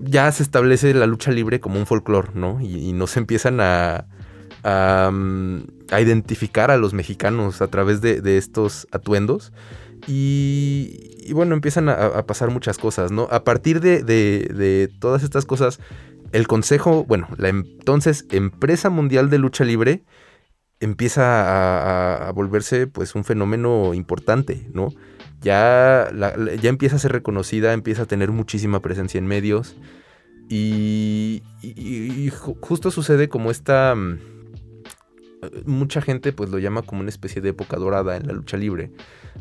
ya 0.01 0.31
se 0.31 0.43
establece 0.43 0.93
la 0.93 1.05
lucha 1.05 1.31
libre 1.31 1.59
como 1.59 1.79
un 1.79 1.85
folclore, 1.85 2.29
¿no? 2.33 2.59
y 2.61 2.93
no 2.93 3.07
se 3.07 3.19
empiezan 3.19 3.59
a 3.61 4.07
a, 4.63 5.11
identificar 6.01 6.71
a 6.71 6.77
los 6.77 6.93
mexicanos 6.93 7.61
a 7.61 7.67
través 7.67 8.01
de, 8.01 8.37
estos 8.37 8.87
atuendos. 8.91 9.51
Y, 10.07 11.31
bueno, 11.33 11.53
empiezan 11.53 11.89
a, 11.89 12.25
pasar 12.25 12.49
muchas 12.51 12.77
cosas, 12.77 13.11
¿no? 13.11 13.27
A 13.31 13.43
partir 13.43 13.79
de, 13.81 14.89
todas 14.99 15.23
estas 15.23 15.45
cosas, 15.45 15.79
el 16.31 16.47
Consejo, 16.47 17.05
bueno, 17.05 17.27
la 17.37 17.49
entonces 17.49 18.25
Empresa 18.31 18.89
Mundial 18.89 19.29
de 19.29 19.39
Lucha 19.39 19.63
Libre 19.63 20.03
empieza 20.79 22.27
a, 22.27 22.31
volverse 22.31 22.87
pues 22.87 23.15
un 23.15 23.23
fenómeno 23.23 23.93
importante, 23.93 24.67
¿no? 24.73 24.89
Ya, 25.41 26.11
ya 26.61 26.69
empieza 26.69 26.97
a 26.97 26.99
ser 26.99 27.13
reconocida, 27.13 27.73
empieza 27.73 28.03
a 28.03 28.05
tener 28.05 28.31
muchísima 28.31 28.81
presencia 28.81 29.17
en 29.17 29.27
medios 29.27 29.77
y, 30.49 31.41
justo 32.59 32.91
sucede 32.91 33.29
como 33.29 33.51
esta 33.51 33.95
mucha 35.65 36.01
gente 36.01 36.33
pues 36.33 36.49
lo 36.49 36.59
llama 36.59 36.81
como 36.81 37.01
una 37.01 37.09
especie 37.09 37.41
de 37.41 37.49
época 37.49 37.77
dorada 37.77 38.17
en 38.17 38.27
la 38.27 38.33
lucha 38.33 38.57
libre. 38.57 38.91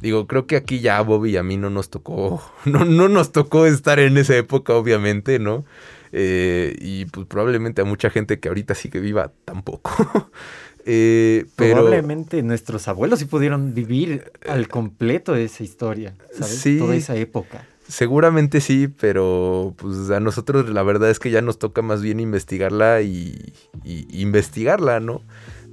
Digo, 0.00 0.26
creo 0.26 0.46
que 0.46 0.56
aquí 0.56 0.80
ya 0.80 0.98
a 0.98 1.02
Bobby 1.02 1.30
y 1.30 1.36
a 1.36 1.42
mí 1.42 1.56
no 1.56 1.70
nos 1.70 1.90
tocó, 1.90 2.42
no, 2.64 2.84
no 2.84 3.08
nos 3.08 3.32
tocó 3.32 3.66
estar 3.66 3.98
en 3.98 4.16
esa 4.16 4.36
época, 4.36 4.74
obviamente, 4.74 5.38
¿no? 5.38 5.64
Eh, 6.12 6.76
y 6.80 7.04
pues 7.06 7.26
probablemente 7.26 7.82
a 7.82 7.84
mucha 7.84 8.10
gente 8.10 8.38
que 8.38 8.48
ahorita 8.48 8.74
sí 8.74 8.90
que 8.90 9.00
viva 9.00 9.32
tampoco. 9.44 10.30
Eh, 10.90 11.44
probablemente 11.54 12.42
nuestros 12.42 12.88
abuelos 12.88 13.18
sí 13.18 13.26
pudieron 13.26 13.74
vivir 13.74 14.32
al 14.48 14.68
completo 14.68 15.36
esa 15.36 15.62
historia, 15.62 16.14
¿sabes? 16.32 16.78
Toda 16.78 16.96
esa 16.96 17.14
época. 17.14 17.66
Seguramente 17.86 18.62
sí, 18.62 18.88
pero 18.88 19.74
pues 19.76 20.08
a 20.08 20.18
nosotros 20.18 20.66
la 20.70 20.82
verdad 20.82 21.10
es 21.10 21.18
que 21.18 21.30
ya 21.30 21.42
nos 21.42 21.58
toca 21.58 21.82
más 21.82 22.00
bien 22.00 22.20
investigarla 22.20 23.02
y, 23.02 23.52
y 23.84 24.22
investigarla, 24.22 24.98
¿no? 24.98 25.20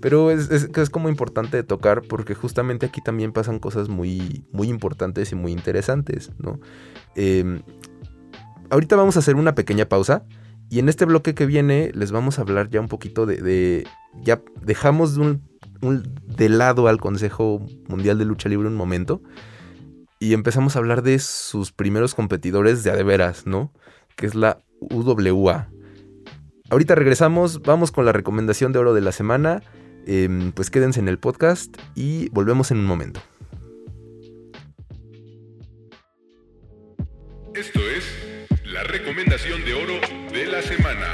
Pero 0.02 0.32
es, 0.32 0.50
es, 0.52 0.90
como 0.90 1.08
importante 1.08 1.56
de 1.56 1.64
tocar 1.64 2.02
porque 2.02 2.36
justamente 2.36 2.86
aquí 2.86 3.00
también 3.00 3.32
pasan 3.32 3.60
cosas 3.60 3.88
muy, 3.88 4.44
muy 4.52 4.68
importantes 4.68 5.32
y 5.32 5.36
muy 5.36 5.54
interesantes, 5.54 6.30
¿no? 6.40 6.60
Em, 7.16 7.62
ahorita 8.70 8.98
vamos 8.98 9.16
a 9.16 9.20
hacer 9.20 9.36
una 9.36 9.56
pequeña 9.56 9.88
pausa 9.88 10.26
y 10.70 10.80
en 10.80 10.90
este 10.90 11.06
bloque 11.06 11.36
que 11.36 11.46
viene 11.46 11.92
les 11.94 12.12
vamos 12.12 12.38
a 12.38 12.42
hablar 12.42 12.70
ya 12.70 12.82
un 12.82 12.88
poquito 12.88 13.26
de... 13.26 13.88
ya 14.22 14.42
dejamos 14.62 15.16
de, 15.16 15.40
de 15.82 16.50
lado 16.50 16.88
al 16.88 17.00
Consejo 17.00 17.66
Mundial 17.88 18.18
de 18.18 18.26
Lucha 18.26 18.50
Libre 18.50 18.68
un 18.68 18.76
momento 18.76 19.22
y 20.20 20.34
empezamos 20.34 20.76
a 20.76 20.80
hablar 20.80 21.02
de 21.02 21.20
sus 21.20 21.72
primeros 21.72 22.16
competidores 22.16 22.84
de 22.84 22.92
adeveras, 22.92 23.46
¿no? 23.46 23.74
Que 24.16 24.26
es 24.26 24.34
la 24.34 24.62
UWA. 24.80 25.70
Ahorita 26.70 26.96
regresamos, 26.96 27.62
vamos 27.62 27.92
con 27.92 28.06
la 28.06 28.12
recomendación 28.14 28.72
de 28.72 28.80
oro 28.80 28.94
de 28.94 29.02
la 29.02 29.12
semana 29.12 29.62
Em, 30.08 30.52
pues 30.52 30.70
quédense 30.70 31.00
en 31.00 31.08
el 31.08 31.18
podcast 31.18 31.76
y 31.96 32.30
volvemos 32.30 32.70
en 32.70 32.78
un 32.78 32.86
momento. 32.86 33.22
Esto 37.56 37.80
es 37.80 38.45
la 38.66 38.84
recomendación 38.84 39.64
de 39.64 39.74
oro 39.76 39.94
de 40.34 40.48
la 40.48 40.62
semana. 40.62 41.06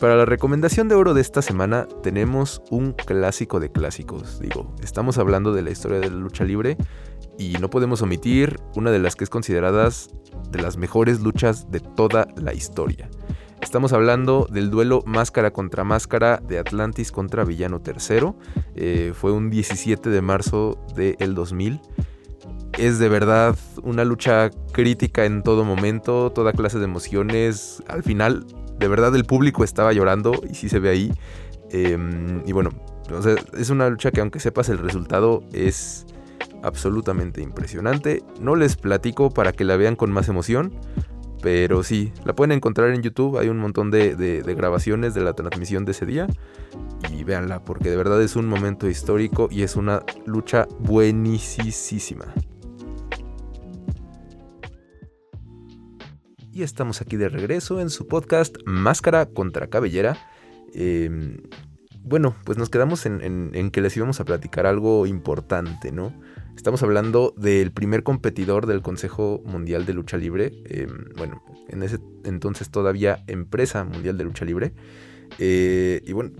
Para 0.00 0.16
la 0.16 0.24
recomendación 0.24 0.88
de 0.88 0.96
oro 0.96 1.14
de 1.14 1.20
esta 1.20 1.40
semana 1.40 1.86
tenemos 2.02 2.62
un 2.70 2.94
clásico 2.94 3.60
de 3.60 3.70
clásicos. 3.70 4.40
Digo, 4.40 4.74
estamos 4.82 5.18
hablando 5.18 5.52
de 5.52 5.62
la 5.62 5.70
historia 5.70 6.00
de 6.00 6.10
la 6.10 6.16
lucha 6.16 6.42
libre 6.42 6.76
y 7.38 7.52
no 7.60 7.70
podemos 7.70 8.02
omitir 8.02 8.58
una 8.74 8.90
de 8.90 8.98
las 8.98 9.14
que 9.14 9.22
es 9.22 9.30
consideradas 9.30 10.10
de 10.50 10.60
las 10.60 10.76
mejores 10.76 11.20
luchas 11.20 11.70
de 11.70 11.78
toda 11.78 12.26
la 12.36 12.52
historia. 12.54 13.08
Estamos 13.60 13.92
hablando 13.92 14.48
del 14.50 14.70
duelo 14.70 15.04
máscara 15.06 15.52
contra 15.52 15.84
máscara 15.84 16.42
de 16.42 16.58
Atlantis 16.58 17.12
contra 17.12 17.44
Villano 17.44 17.80
III. 17.86 18.32
Eh, 18.74 19.12
fue 19.14 19.30
un 19.30 19.48
17 19.48 20.10
de 20.10 20.20
marzo 20.22 20.84
del 20.96 21.36
2000. 21.36 21.80
Es 22.78 22.98
de 22.98 23.08
verdad 23.08 23.56
una 23.82 24.04
lucha 24.04 24.50
crítica 24.72 25.24
en 25.24 25.42
todo 25.42 25.64
momento, 25.64 26.30
toda 26.32 26.52
clase 26.52 26.78
de 26.78 26.84
emociones. 26.84 27.82
Al 27.88 28.02
final, 28.02 28.46
de 28.78 28.88
verdad 28.88 29.14
el 29.14 29.24
público 29.24 29.62
estaba 29.64 29.92
llorando 29.92 30.32
y 30.50 30.54
sí 30.54 30.68
se 30.68 30.78
ve 30.78 30.90
ahí. 30.90 31.12
Em, 31.70 32.42
y 32.46 32.52
bueno, 32.52 32.70
es 33.58 33.70
una 33.70 33.88
lucha 33.88 34.10
que 34.10 34.20
aunque 34.20 34.40
sepas 34.40 34.68
el 34.68 34.78
resultado 34.78 35.42
es 35.52 36.06
absolutamente 36.62 37.42
impresionante. 37.42 38.22
No 38.40 38.56
les 38.56 38.76
platico 38.76 39.30
para 39.30 39.52
que 39.52 39.64
la 39.64 39.76
vean 39.76 39.96
con 39.96 40.10
más 40.10 40.28
emoción. 40.28 40.72
Pero 41.42 41.82
sí, 41.82 42.12
la 42.24 42.34
pueden 42.34 42.52
encontrar 42.52 42.90
en 42.94 43.02
YouTube. 43.02 43.36
Hay 43.36 43.48
un 43.48 43.58
montón 43.58 43.90
de, 43.90 44.42
grabaciones 44.56 45.12
de 45.12 45.22
la 45.22 45.32
transmisión 45.34 45.84
de 45.84 45.90
ese 45.90 46.06
día. 46.06 46.28
Y 47.12 47.24
véanla, 47.24 47.64
porque 47.64 47.90
de 47.90 47.96
verdad 47.96 48.22
es 48.22 48.36
un 48.36 48.46
momento 48.46 48.88
histórico 48.88 49.48
y 49.50 49.62
es 49.62 49.74
una 49.74 50.04
lucha 50.24 50.68
buenísima. 50.78 52.26
Y 56.52 56.62
estamos 56.62 57.00
aquí 57.00 57.16
de 57.16 57.30
regreso 57.30 57.80
en 57.80 57.88
su 57.88 58.06
podcast 58.06 58.56
Máscara 58.66 59.24
contra 59.26 59.68
Cabellera. 59.68 60.18
Em, 60.74 61.38
bueno, 62.04 62.36
pues 62.44 62.58
nos 62.58 62.68
quedamos 62.68 63.06
en, 63.06 63.70
que 63.70 63.80
les 63.80 63.96
íbamos 63.96 64.20
a 64.20 64.26
platicar 64.26 64.66
algo 64.66 65.06
importante, 65.06 65.92
¿no? 65.92 66.12
Estamos 66.54 66.82
hablando 66.82 67.32
del 67.38 67.72
primer 67.72 68.02
competidor 68.02 68.66
del 68.66 68.82
Consejo 68.82 69.40
Mundial 69.46 69.86
de 69.86 69.94
Lucha 69.94 70.18
Libre. 70.18 70.52
Em, 70.66 71.06
bueno, 71.16 71.42
en 71.68 71.82
ese 71.82 71.98
entonces 72.24 72.70
todavía 72.70 73.24
empresa 73.28 73.84
mundial 73.84 74.18
de 74.18 74.24
lucha 74.24 74.44
libre. 74.44 74.74
Eh, 75.38 76.02
y 76.04 76.12
bueno, 76.12 76.32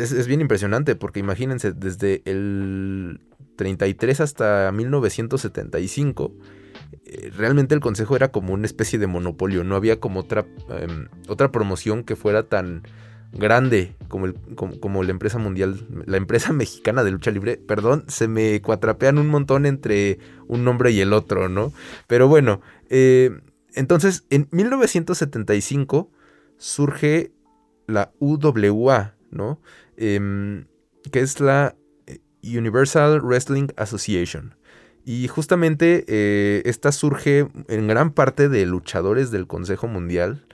es, 0.00 0.26
bien 0.26 0.40
impresionante 0.40 0.96
porque 0.96 1.20
imagínense, 1.20 1.72
desde 1.72 2.22
el 2.24 3.20
33 3.56 4.20
hasta 4.20 4.72
1975, 4.72 6.32
eh, 6.32 6.57
realmente 7.36 7.74
el 7.74 7.80
Consejo 7.80 8.16
era 8.16 8.28
como 8.28 8.54
una 8.54 8.66
especie 8.66 8.98
de 8.98 9.06
monopolio. 9.06 9.64
No 9.64 9.76
había 9.76 10.00
como 10.00 10.20
otra, 10.20 10.46
em, 10.70 11.08
otra 11.28 11.50
promoción 11.50 12.04
que 12.04 12.16
fuera 12.16 12.44
tan 12.44 12.82
grande 13.32 13.94
como, 14.08 14.26
el, 14.26 14.34
como, 14.80 15.02
la 15.02 15.10
empresa 15.10 15.38
mundial, 15.38 15.86
la 16.06 16.16
empresa 16.16 16.52
mexicana 16.54 17.04
de 17.04 17.10
lucha 17.10 17.30
libre, 17.30 17.56
perdón, 17.56 18.04
se 18.08 18.28
me 18.28 18.60
cuatrapean 18.62 19.18
un 19.18 19.28
montón 19.28 19.66
entre 19.66 20.18
un 20.46 20.64
nombre 20.64 20.90
y 20.90 21.00
el 21.00 21.12
otro, 21.12 21.48
¿no? 21.48 21.72
Pero 22.06 22.28
bueno, 22.28 22.60
eh, 22.88 23.30
entonces 23.74 24.24
en 24.30 24.48
1975 24.50 26.10
surge 26.56 27.32
la 27.86 28.12
UWA, 28.18 29.14
¿no? 29.30 29.60
Em, 29.96 30.66
que 31.12 31.20
es 31.20 31.40
la 31.40 31.76
eh, 32.06 32.18
Universal 32.42 33.20
Wrestling 33.20 33.68
Association. 33.76 34.54
Y 35.10 35.26
justamente 35.26 36.04
eh, 36.06 36.60
esta 36.66 36.92
surge 36.92 37.48
en 37.68 37.88
gran 37.88 38.10
parte 38.12 38.50
de 38.50 38.66
luchadores 38.66 39.30
del 39.30 39.46
Consejo 39.46 39.88
Mundial 39.88 40.44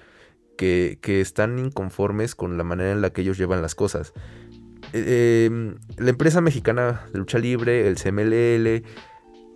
que, 0.56 1.00
que 1.02 1.20
están 1.20 1.58
inconformes 1.58 2.36
con 2.36 2.56
la 2.56 2.62
manera 2.62 2.92
en 2.92 3.00
la 3.00 3.10
que 3.10 3.22
ellos 3.22 3.36
llevan 3.36 3.62
las 3.62 3.74
cosas. 3.74 4.12
Eh, 4.92 5.46
em, 5.46 5.74
la 5.96 6.10
empresa 6.10 6.40
mexicana 6.40 7.04
de 7.12 7.18
lucha 7.18 7.40
libre, 7.40 7.88
el 7.88 7.96
CMLL, 7.96 8.84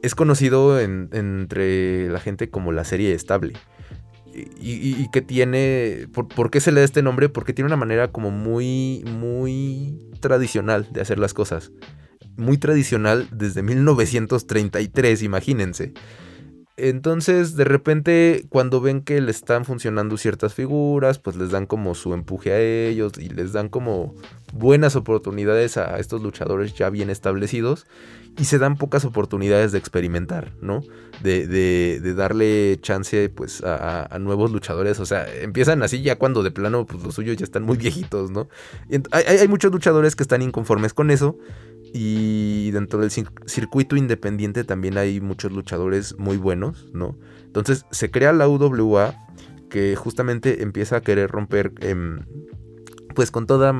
es 0.02 0.16
conocido 0.16 0.80
entre 0.80 2.08
la 2.08 2.18
gente 2.18 2.50
como 2.50 2.72
la 2.72 2.82
serie 2.82 3.14
estable. 3.14 3.52
Y, 4.60 5.08
que 5.12 5.22
tiene, 5.22 6.08
por, 6.12 6.50
qué 6.50 6.58
se 6.58 6.72
le 6.72 6.80
da 6.80 6.84
este 6.84 7.02
nombre? 7.02 7.28
Porque 7.28 7.52
tiene 7.52 7.66
una 7.66 7.76
manera 7.76 8.10
como 8.10 8.32
muy, 8.32 9.04
muy 9.06 10.10
tradicional 10.18 10.88
de 10.90 11.02
hacer 11.02 11.20
las 11.20 11.34
cosas. 11.34 11.70
Muy 12.38 12.56
tradicional 12.56 13.28
desde 13.30 13.62
1933, 13.62 15.22
imagínense. 15.22 15.92
Entonces, 16.78 17.56
de 17.56 17.64
repente, 17.64 18.46
cuando 18.50 18.80
ven 18.80 19.00
que 19.00 19.20
le 19.20 19.32
están 19.32 19.64
funcionando 19.64 20.16
ciertas 20.16 20.54
figuras, 20.54 21.18
pues 21.18 21.34
les 21.34 21.50
dan 21.50 21.66
como 21.66 21.96
su 21.96 22.14
empuje 22.14 22.52
a 22.52 22.60
ellos 22.60 23.14
y 23.18 23.28
les 23.30 23.52
dan 23.52 23.68
como 23.68 24.14
buenas 24.52 24.94
oportunidades 24.94 25.76
a 25.76 25.98
estos 25.98 26.22
luchadores 26.22 26.74
ya 26.74 26.88
bien 26.88 27.10
establecidos 27.10 27.88
y 28.38 28.44
se 28.44 28.58
dan 28.58 28.76
pocas 28.76 29.04
oportunidades 29.04 29.72
de 29.72 29.78
experimentar, 29.78 30.52
¿no? 30.60 30.84
De, 31.20 31.48
de, 31.48 32.14
darle 32.14 32.78
chance 32.80 33.28
pues 33.28 33.60
a, 33.64 34.16
nuevos 34.20 34.52
luchadores, 34.52 35.00
o 35.00 35.06
sea, 35.06 35.26
empiezan 35.42 35.82
así 35.82 36.02
ya 36.02 36.16
cuando 36.16 36.44
de 36.44 36.52
plano 36.52 36.86
pues 36.86 37.02
los 37.02 37.16
suyos 37.16 37.36
ya 37.36 37.44
están 37.44 37.64
muy 37.64 37.76
viejitos, 37.76 38.30
¿no? 38.30 38.48
hay 39.10 39.48
muchos 39.48 39.72
luchadores 39.72 40.14
que 40.14 40.22
están 40.22 40.42
inconformes 40.42 40.94
con 40.94 41.10
eso 41.10 41.36
y 41.92 42.70
dentro 42.72 43.00
del 43.00 43.10
circuito 43.10 43.96
independiente 43.96 44.64
también 44.64 44.98
hay 44.98 45.20
muchos 45.20 45.52
luchadores 45.52 46.18
muy 46.18 46.36
buenos, 46.36 46.86
¿no? 46.92 47.18
Entonces 47.44 47.86
se 47.90 48.10
crea 48.10 48.32
la 48.32 48.48
UWA 48.48 49.14
que 49.68 49.96
justamente 49.96 50.62
empieza 50.62 50.96
a 50.96 51.00
querer 51.00 51.30
romper 51.30 51.72
em, 51.80 52.20
pues 53.14 53.30
con 53.30 53.46
toda, 53.46 53.74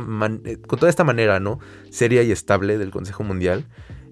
eh, 0.45 0.59
con 0.67 0.79
toda 0.79 0.91
esta 0.91 1.05
manera, 1.05 1.41
¿no? 1.41 1.61
Seria 1.91 2.23
y 2.23 2.33
estable 2.33 2.79
del 2.79 2.91
Consejo 2.91 3.25
Mundial. 3.25 3.67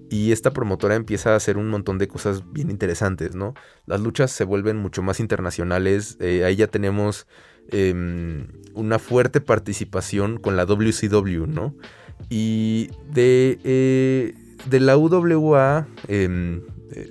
Y 0.09 0.31
esta 0.31 0.53
promotora 0.53 0.95
empieza 0.95 1.33
a 1.33 1.35
hacer 1.35 1.57
un 1.57 1.67
montón 1.67 1.97
de 1.97 2.07
cosas 2.07 2.49
bien 2.53 2.71
interesantes, 2.71 3.35
¿no? 3.35 3.53
Las 3.85 3.99
luchas 3.99 4.31
se 4.31 4.45
vuelven 4.45 4.77
mucho 4.77 5.03
más 5.03 5.19
internacionales. 5.19 6.15
Eh, 6.21 6.45
ahí 6.45 6.55
ya 6.55 6.67
tenemos 6.67 7.27
em, 7.69 8.47
una 8.73 8.99
fuerte 8.99 9.41
participación 9.41 10.37
con 10.37 10.55
la 10.55 10.65
WCW, 10.65 11.45
¿no? 11.45 11.75
Y 12.29 12.89
de, 13.11 13.59
eh, 13.63 14.33
de 14.65 14.79
la 14.79 14.97
UWA 14.97 15.87
em, 16.07 16.61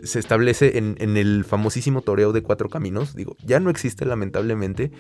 se 0.05 0.19
establece 0.19 0.79
en, 0.79 0.97
en, 0.99 1.17
el 1.17 1.45
famosísimo 1.45 2.03
toreo 2.03 2.33
de 2.33 2.43
cuatro 2.43 2.69
caminos. 2.69 3.15
Digo, 3.15 3.37
ya 3.45 3.61
no 3.61 3.71
existe 3.71 4.05
lamentablemente. 4.05 4.91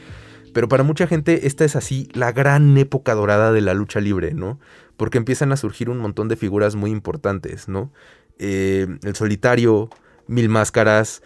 Pero 0.52 0.68
para 0.68 0.84
mucha 0.84 1.06
gente 1.06 1.46
esta 1.46 1.64
es 1.64 1.76
así 1.76 2.08
la 2.14 2.32
gran 2.32 2.78
época 2.78 3.14
dorada 3.14 3.52
de 3.52 3.60
la 3.60 3.75
lucha 3.75 4.00
libre, 4.00 4.32
¿no? 4.32 4.58
Porque 4.96 5.18
empiezan 5.18 5.52
a 5.52 5.56
surgir 5.56 5.90
un 5.90 5.98
montón 5.98 6.28
de 6.28 6.36
figuras 6.36 6.76
muy 6.76 6.90
importantes, 6.90 7.68
¿no? 7.68 7.92
Eh, 8.38 8.86
el 9.02 9.14
solitario, 9.14 9.90
Mil 10.26 10.49
Máscaras, 10.49 11.23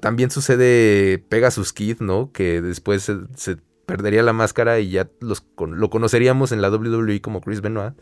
también 0.00 0.30
sucede 0.30 1.18
Pegasus 1.28 1.72
Kid, 1.72 1.98
¿no? 2.00 2.30
Que 2.32 2.60
después 2.60 3.10
se, 3.34 3.56
perdería 3.86 4.22
la 4.22 4.32
máscara 4.32 4.80
y 4.80 4.90
ya 4.90 5.08
los, 5.20 5.44
lo 5.58 5.90
conoceríamos 5.90 6.52
en 6.52 6.60
la 6.60 6.70
WWE 6.70 7.20
como 7.20 7.40
Chris 7.40 7.60
Benoit. 7.60 7.94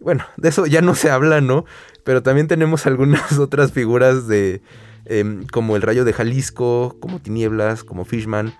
Bueno, 0.00 0.24
de 0.36 0.48
eso 0.48 0.66
ya 0.66 0.80
no 0.80 0.94
se 0.94 1.10
habla, 1.10 1.40
¿no? 1.40 1.64
Pero 2.04 2.22
también 2.22 2.48
tenemos 2.48 2.86
algunas 2.86 3.38
otras 3.38 3.72
figuras 3.72 4.26
de 4.26 4.62
em, 5.04 5.46
como 5.46 5.76
el 5.76 5.82
Rayo 5.82 6.04
de 6.04 6.12
Jalisco, 6.12 6.96
como 7.00 7.20
Tinieblas, 7.20 7.84
como 7.84 8.04
Fishman, 8.04 8.54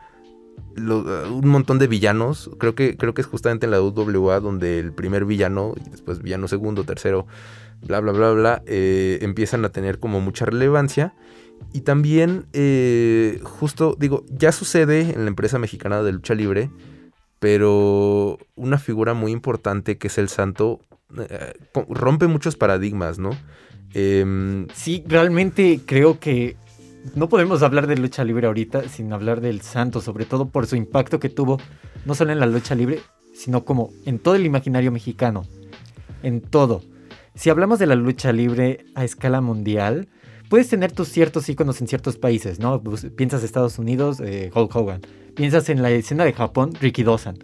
un 0.77 1.49
montón 1.49 1.79
de 1.79 1.87
villanos. 1.87 2.51
Creo 2.59 2.75
que, 2.75 2.97
creo 2.97 3.15
que 3.15 3.23
es 3.23 3.27
justamente 3.27 3.67
en 3.67 3.73
la 3.73 3.81
WWE 3.81 4.41
donde 4.41 4.79
el 4.79 4.93
primer 4.93 5.25
villano 5.25 5.75
y 5.77 5.91
después 5.91 6.23
villano 6.23 6.47
segundo, 6.49 6.85
tercero, 6.85 7.27
bla, 7.83 8.01
bla, 8.01 8.13
bla, 8.13 8.31
bla, 8.33 8.63
eh, 8.67 9.19
empiezan 9.23 9.65
a 9.65 9.71
tener 9.71 9.99
como 9.99 10.21
mucha 10.21 10.45
relevancia. 10.45 11.15
Y 11.73 11.83
también, 11.83 12.47
eh, 12.53 13.41
justo, 13.43 13.97
digo, 13.99 14.25
ya 14.29 14.53
sucede 14.53 15.13
en 15.13 15.23
la 15.25 15.29
empresa 15.29 15.59
mexicana 15.59 16.03
de 16.03 16.13
lucha 16.13 16.35
libre, 16.35 16.71
pero 17.39 18.39
una 18.57 18.79
figura 18.79 19.15
muy 19.15 19.33
importante 19.33 19.99
que 19.99 20.09
es 20.09 20.19
el 20.19 20.29
santo 20.29 20.81
eh, 21.19 21.55
rompe 21.89 22.27
muchos 22.27 22.57
paradigmas, 22.57 23.19
¿no? 23.19 23.31
Em, 23.95 24.69
sí, 24.75 25.05
realmente 25.07 25.81
creo 25.85 26.21
que 26.21 26.57
no 27.15 27.29
podemos 27.29 27.63
hablar 27.63 27.87
de 27.87 27.97
lucha 27.97 28.25
libre 28.25 28.47
ahorita 28.47 28.89
sin 28.89 29.13
hablar 29.13 29.41
del 29.41 29.61
santo, 29.63 30.01
sobre 30.01 30.27
todo 30.27 30.49
por 30.49 30.67
su 30.67 30.77
impacto 30.77 31.19
que 31.19 31.29
tuvo 31.29 31.59
no 32.05 32.15
solo 32.15 32.33
en 32.33 32.41
la 32.41 32.47
lucha 32.47 32.75
libre, 32.75 33.01
sino 33.35 33.65
como 33.65 33.91
en 34.05 34.19
todo 34.19 34.35
el 34.35 34.47
imaginario 34.47 34.93
mexicano, 34.93 35.45
en 36.23 36.41
todo. 36.41 36.83
Si 37.35 37.51
hablamos 37.51 37.79
de 37.79 37.87
la 37.87 37.95
lucha 37.95 38.33
libre 38.33 38.85
a 38.95 39.05
escala 39.05 39.41
mundial, 39.41 40.09
puedes 40.51 40.69
tener 40.69 40.91
tus 40.91 41.09
ciertos 41.09 41.49
iconos 41.49 41.81
en 41.81 41.87
ciertos 41.87 42.19
países, 42.19 42.59
¿no? 42.59 42.83
Pues, 42.83 43.07
piensas 43.17 43.45
Estados 43.45 43.79
Unidos, 43.79 44.21
eh, 44.21 44.51
Hulk 44.53 44.75
Hogan. 44.75 45.01
Piensas 45.35 45.69
en 45.71 45.81
la 45.81 45.91
escena 45.91 46.25
de 46.25 46.33
Japón, 46.33 46.73
Ricky 46.79 47.05
Dawson. 47.05 47.39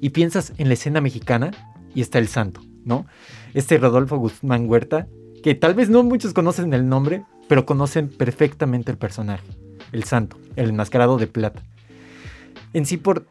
Y 0.00 0.10
piensas 0.10 0.52
en 0.58 0.68
la 0.68 0.74
escena 0.74 1.00
mexicana 1.00 1.50
y 1.94 2.02
está 2.02 2.18
el 2.18 2.28
santo, 2.28 2.60
¿no? 2.84 3.06
Este 3.54 3.78
Rodolfo 3.78 4.18
Guzmán 4.18 4.68
Huerta, 4.68 5.08
que 5.42 5.54
tal 5.54 5.74
vez 5.74 5.88
no 5.88 6.02
muchos 6.02 6.34
conocen 6.34 6.74
el 6.74 6.88
nombre, 6.88 7.24
pero 7.48 7.64
conocen 7.64 8.08
perfectamente 8.08 8.92
el 8.92 8.98
personaje, 8.98 9.46
el 9.92 10.04
santo, 10.04 10.36
el 10.54 10.70
enmascarado 10.70 11.16
de 11.16 11.28
plata. 11.28 11.62
En 12.74 12.84
sí 12.84 12.98
por 12.98 13.26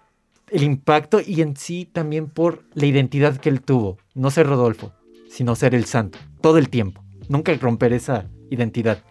el 0.49 0.63
impacto 0.63 1.21
y 1.25 1.41
en 1.41 1.55
sí 1.55 1.87
también 1.91 2.27
por 2.27 2.63
la 2.73 2.87
identidad 2.87 3.37
que 3.37 3.49
él 3.49 3.61
tuvo. 3.61 3.99
No 4.15 4.31
ser 4.31 4.47
Rodolfo, 4.47 4.93
sino 5.29 5.55
ser 5.55 5.75
el 5.75 5.85
santo, 5.85 6.17
todo 6.41 6.57
el 6.57 6.69
tiempo. 6.69 7.03
Nunca 7.29 7.53
romper 7.53 7.93
esa 7.93 8.25
identidad 8.49 9.03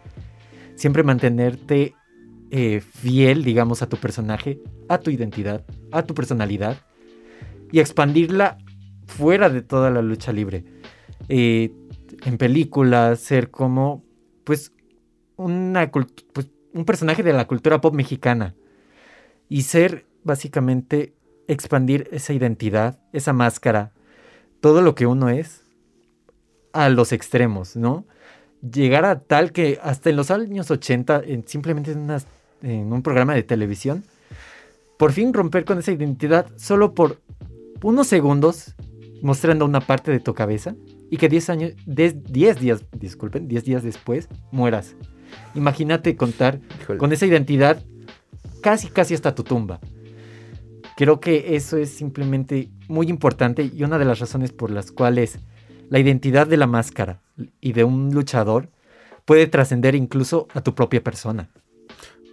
siempre 0.81 1.03
mantenerte 1.03 1.93
eh, 2.49 2.81
fiel, 2.81 3.43
digamos, 3.43 3.83
a 3.83 3.87
tu 3.87 3.97
personaje, 3.97 4.59
a 4.89 4.97
tu 4.97 5.11
identidad, 5.11 5.63
a 5.91 6.01
tu 6.01 6.15
personalidad 6.15 6.77
y 7.71 7.79
expandirla 7.79 8.57
fuera 9.05 9.49
de 9.49 9.61
toda 9.61 9.91
la 9.91 10.01
lucha 10.01 10.33
libre. 10.33 10.65
Eh, 11.29 11.71
en 12.25 12.37
películas, 12.39 13.19
ser 13.19 13.51
como, 13.51 14.03
pues, 14.43 14.73
una, 15.35 15.91
pues, 15.91 16.49
un 16.73 16.85
personaje 16.85 17.21
de 17.21 17.33
la 17.33 17.45
cultura 17.45 17.79
pop 17.79 17.93
mexicana 17.93 18.55
y 19.49 19.61
ser 19.61 20.07
básicamente 20.23 21.13
expandir 21.47 22.09
esa 22.11 22.33
identidad, 22.33 22.99
esa 23.13 23.33
máscara, 23.33 23.91
todo 24.61 24.81
lo 24.81 24.95
que 24.95 25.05
uno 25.05 25.29
es 25.29 25.63
a 26.73 26.89
los 26.89 27.11
extremos, 27.11 27.75
¿no? 27.75 28.07
Llegar 28.61 29.05
a 29.05 29.19
tal 29.19 29.51
que 29.51 29.79
hasta 29.81 30.09
en 30.09 30.15
los 30.15 30.31
años 30.31 30.69
80, 30.69 31.23
simplemente 31.45 31.91
en, 31.91 32.09
en 32.61 32.93
un 32.93 33.01
programa 33.01 33.33
de 33.33 33.43
televisión, 33.43 34.03
por 34.97 35.13
fin 35.13 35.33
romper 35.33 35.65
con 35.65 35.79
esa 35.79 35.91
identidad 35.91 36.47
solo 36.57 36.93
por 36.93 37.19
unos 37.81 38.07
segundos, 38.07 38.75
mostrando 39.21 39.65
una 39.65 39.81
parte 39.81 40.11
de 40.11 40.19
tu 40.19 40.33
cabeza, 40.33 40.75
y 41.09 41.17
que 41.17 41.27
10 41.27 41.49
años, 41.49 41.73
10 41.85 42.23
días, 42.59 42.85
disculpen, 42.93 43.47
10 43.47 43.63
días 43.65 43.83
después, 43.83 44.29
mueras. 44.51 44.95
Imagínate 45.55 46.15
contar 46.15 46.59
con 46.97 47.11
esa 47.11 47.25
identidad 47.25 47.83
casi, 48.61 48.87
casi 48.87 49.13
hasta 49.13 49.35
tu 49.35 49.43
tumba. 49.43 49.79
Creo 50.95 51.19
que 51.19 51.55
eso 51.55 51.77
es 51.77 51.89
simplemente 51.89 52.69
muy 52.87 53.07
importante 53.07 53.69
y 53.73 53.83
una 53.83 53.97
de 53.97 54.05
las 54.05 54.19
razones 54.19 54.51
por 54.51 54.71
las 54.71 54.91
cuales 54.91 55.39
la 55.91 55.99
identidad 55.99 56.47
de 56.47 56.55
la 56.55 56.67
máscara 56.67 57.19
y 57.59 57.73
de 57.73 57.83
un 57.83 58.13
luchador 58.13 58.69
puede 59.25 59.45
trascender 59.45 59.93
incluso 59.93 60.47
a 60.53 60.61
tu 60.61 60.73
propia 60.73 61.03
persona. 61.03 61.49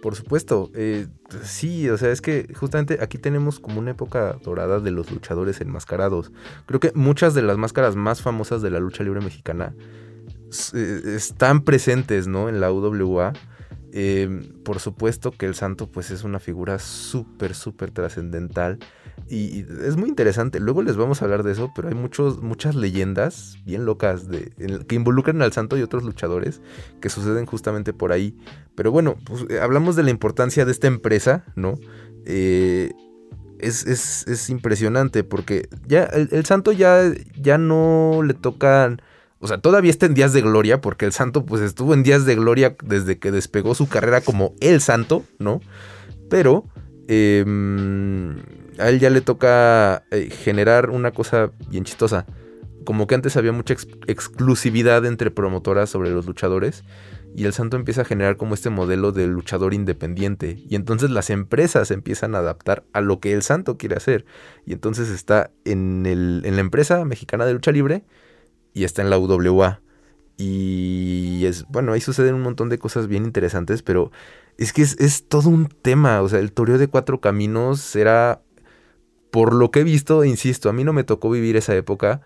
Por 0.01 0.15
supuesto, 0.15 0.71
eh, 0.73 1.07
sí, 1.43 1.89
o 1.89 1.97
sea, 1.97 2.09
es 2.09 2.21
que 2.21 2.47
justamente 2.55 2.99
aquí 3.01 3.17
tenemos 3.17 3.59
como 3.59 3.81
una 3.81 3.91
época 3.91 4.37
dorada 4.41 4.79
de 4.79 4.91
los 4.91 5.11
luchadores 5.11 5.59
enmascarados. 5.59 6.31
Creo 6.67 6.79
que 6.79 6.93
muchas 6.95 7.33
de 7.33 7.41
las 7.41 7.57
máscaras 7.57 7.97
más 7.97 8.21
famosas 8.21 8.61
de 8.61 8.69
la 8.69 8.79
lucha 8.79 9.03
libre 9.03 9.19
mexicana 9.19 9.75
eh, 10.73 11.01
están 11.17 11.59
presentes, 11.65 12.27
¿no? 12.27 12.47
En 12.47 12.61
la 12.61 12.71
UWA. 12.71 13.33
Em, 13.91 14.53
por 14.63 14.79
supuesto 14.79 15.31
que 15.31 15.47
el 15.47 15.55
santo 15.55 15.91
pues 15.91 16.11
es 16.11 16.23
una 16.23 16.39
figura 16.39 16.79
súper, 16.79 17.55
súper 17.55 17.91
trascendental 17.91 18.79
y, 19.27 19.65
es 19.85 19.97
muy 19.97 20.09
interesante. 20.09 20.59
Luego 20.59 20.81
les 20.81 20.95
vamos 20.95 21.21
a 21.21 21.25
hablar 21.25 21.43
de 21.43 21.51
eso, 21.51 21.71
pero 21.75 21.87
hay 21.87 21.95
muchos, 21.95 22.41
muchas 22.41 22.75
leyendas 22.75 23.57
bien 23.65 23.85
locas 23.85 24.27
que 24.87 24.95
involucran 24.95 25.41
al 25.41 25.51
santo 25.51 25.77
y 25.77 25.81
otros 25.81 26.03
luchadores 26.03 26.61
que 27.01 27.09
suceden 27.09 27.45
justamente 27.45 27.93
por 27.93 28.11
ahí. 28.11 28.37
Pero 28.75 28.91
bueno, 28.91 29.17
pues, 29.25 29.45
eh, 29.49 29.59
hablamos 29.59 29.95
de 29.95 30.03
la 30.03 30.11
importancia 30.11 30.65
de 30.65 30.71
esta 30.71 30.87
empresa, 30.87 31.43
¿no? 31.55 31.75
Eh, 32.25 32.91
es, 33.59 34.49
impresionante 34.49 35.23
porque 35.23 35.67
ya 35.85 36.03
el, 36.03 36.29
el, 36.31 36.45
santo 36.45 36.71
ya, 36.71 37.11
ya 37.35 37.57
no 37.57 38.21
le 38.23 38.33
tocan 38.33 39.01
o 39.39 39.47
sea, 39.47 39.57
todavía 39.57 39.89
está 39.89 40.05
en 40.05 40.13
días 40.13 40.33
de 40.33 40.41
gloria, 40.41 40.81
porque 40.81 41.05
el 41.05 41.13
santo 41.13 41.45
pues 41.45 41.61
estuvo 41.61 41.93
en 41.93 42.03
días 42.03 42.25
de 42.25 42.35
gloria 42.35 42.75
desde 42.83 43.19
que 43.19 43.31
despegó 43.31 43.73
su 43.73 43.87
carrera 43.87 44.19
como 44.21 44.53
el 44.59 44.81
santo, 44.81 45.23
¿no? 45.39 45.61
Pero 46.29 46.65
em, 47.07 48.37
a 48.79 48.89
él 48.89 48.99
ya 48.99 49.09
le 49.09 49.21
toca 49.21 50.03
eh, 50.11 50.29
generar 50.29 50.89
una 50.89 51.11
cosa 51.11 51.51
bien 51.69 51.83
chistosa. 51.83 52.25
Como 52.85 53.07
que 53.07 53.15
antes 53.15 53.37
había 53.37 53.51
mucha 53.51 53.73
ex- 53.73 53.87
exclusividad 54.07 55.05
entre 55.05 55.31
promotoras 55.31 55.89
sobre 55.89 56.11
los 56.11 56.25
luchadores. 56.25 56.83
Y 57.35 57.45
el 57.45 57.53
santo 57.53 57.77
empieza 57.77 58.01
a 58.01 58.05
generar 58.05 58.37
como 58.37 58.55
este 58.55 58.71
modelo 58.71 59.11
de 59.11 59.27
luchador 59.27 59.73
independiente. 59.75 60.63
Y 60.67 60.75
entonces 60.75 61.11
las 61.11 61.29
empresas 61.29 61.91
empiezan 61.91 62.33
a 62.33 62.39
adaptar 62.39 62.83
a 62.91 63.01
lo 63.01 63.19
que 63.19 63.33
el 63.33 63.43
santo 63.43 63.77
quiere 63.77 63.95
hacer. 63.95 64.25
Y 64.65 64.73
entonces 64.73 65.09
está 65.09 65.51
en, 65.65 66.05
el- 66.07 66.41
en 66.45 66.55
la 66.55 66.61
empresa 66.61 67.05
mexicana 67.05 67.45
de 67.45 67.53
lucha 67.53 67.71
libre 67.71 68.03
y 68.73 68.83
está 68.85 69.01
en 69.03 69.09
la 69.11 69.19
UWA. 69.19 69.81
Y 70.37 71.45
es, 71.45 71.65
bueno, 71.67 71.91
ahí 71.93 72.01
suceden 72.01 72.33
un 72.33 72.41
montón 72.41 72.69
de 72.69 72.79
cosas 72.79 73.07
bien 73.07 73.25
interesantes, 73.25 73.83
pero 73.83 74.09
es 74.57 74.71
que 74.73 74.81
es, 74.81 74.97
es 74.99 75.27
todo 75.27 75.49
un 75.49 75.67
tema. 75.67 76.21
O 76.21 76.29
sea, 76.29 76.39
el 76.39 76.53
toreo 76.53 76.77
de 76.77 76.87
cuatro 76.87 77.19
caminos 77.19 77.95
era, 77.95 78.41
por 79.31 79.53
lo 79.53 79.71
que 79.71 79.81
he 79.81 79.83
visto, 79.83 80.23
insisto, 80.23 80.69
a 80.69 80.73
mí 80.73 80.83
no 80.83 80.93
me 80.93 81.03
tocó 81.03 81.29
vivir 81.29 81.55
esa 81.57 81.75
época, 81.75 82.21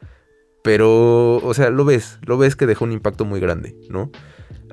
pero, 0.64 1.38
o 1.38 1.54
sea, 1.54 1.70
lo 1.70 1.84
ves, 1.86 2.20
lo 2.26 2.38
ves 2.38 2.56
que 2.56 2.66
dejó 2.66 2.86
un 2.86 2.94
impacto 2.94 3.26
muy 3.26 3.40
grande, 3.40 3.76
¿no? 3.90 4.12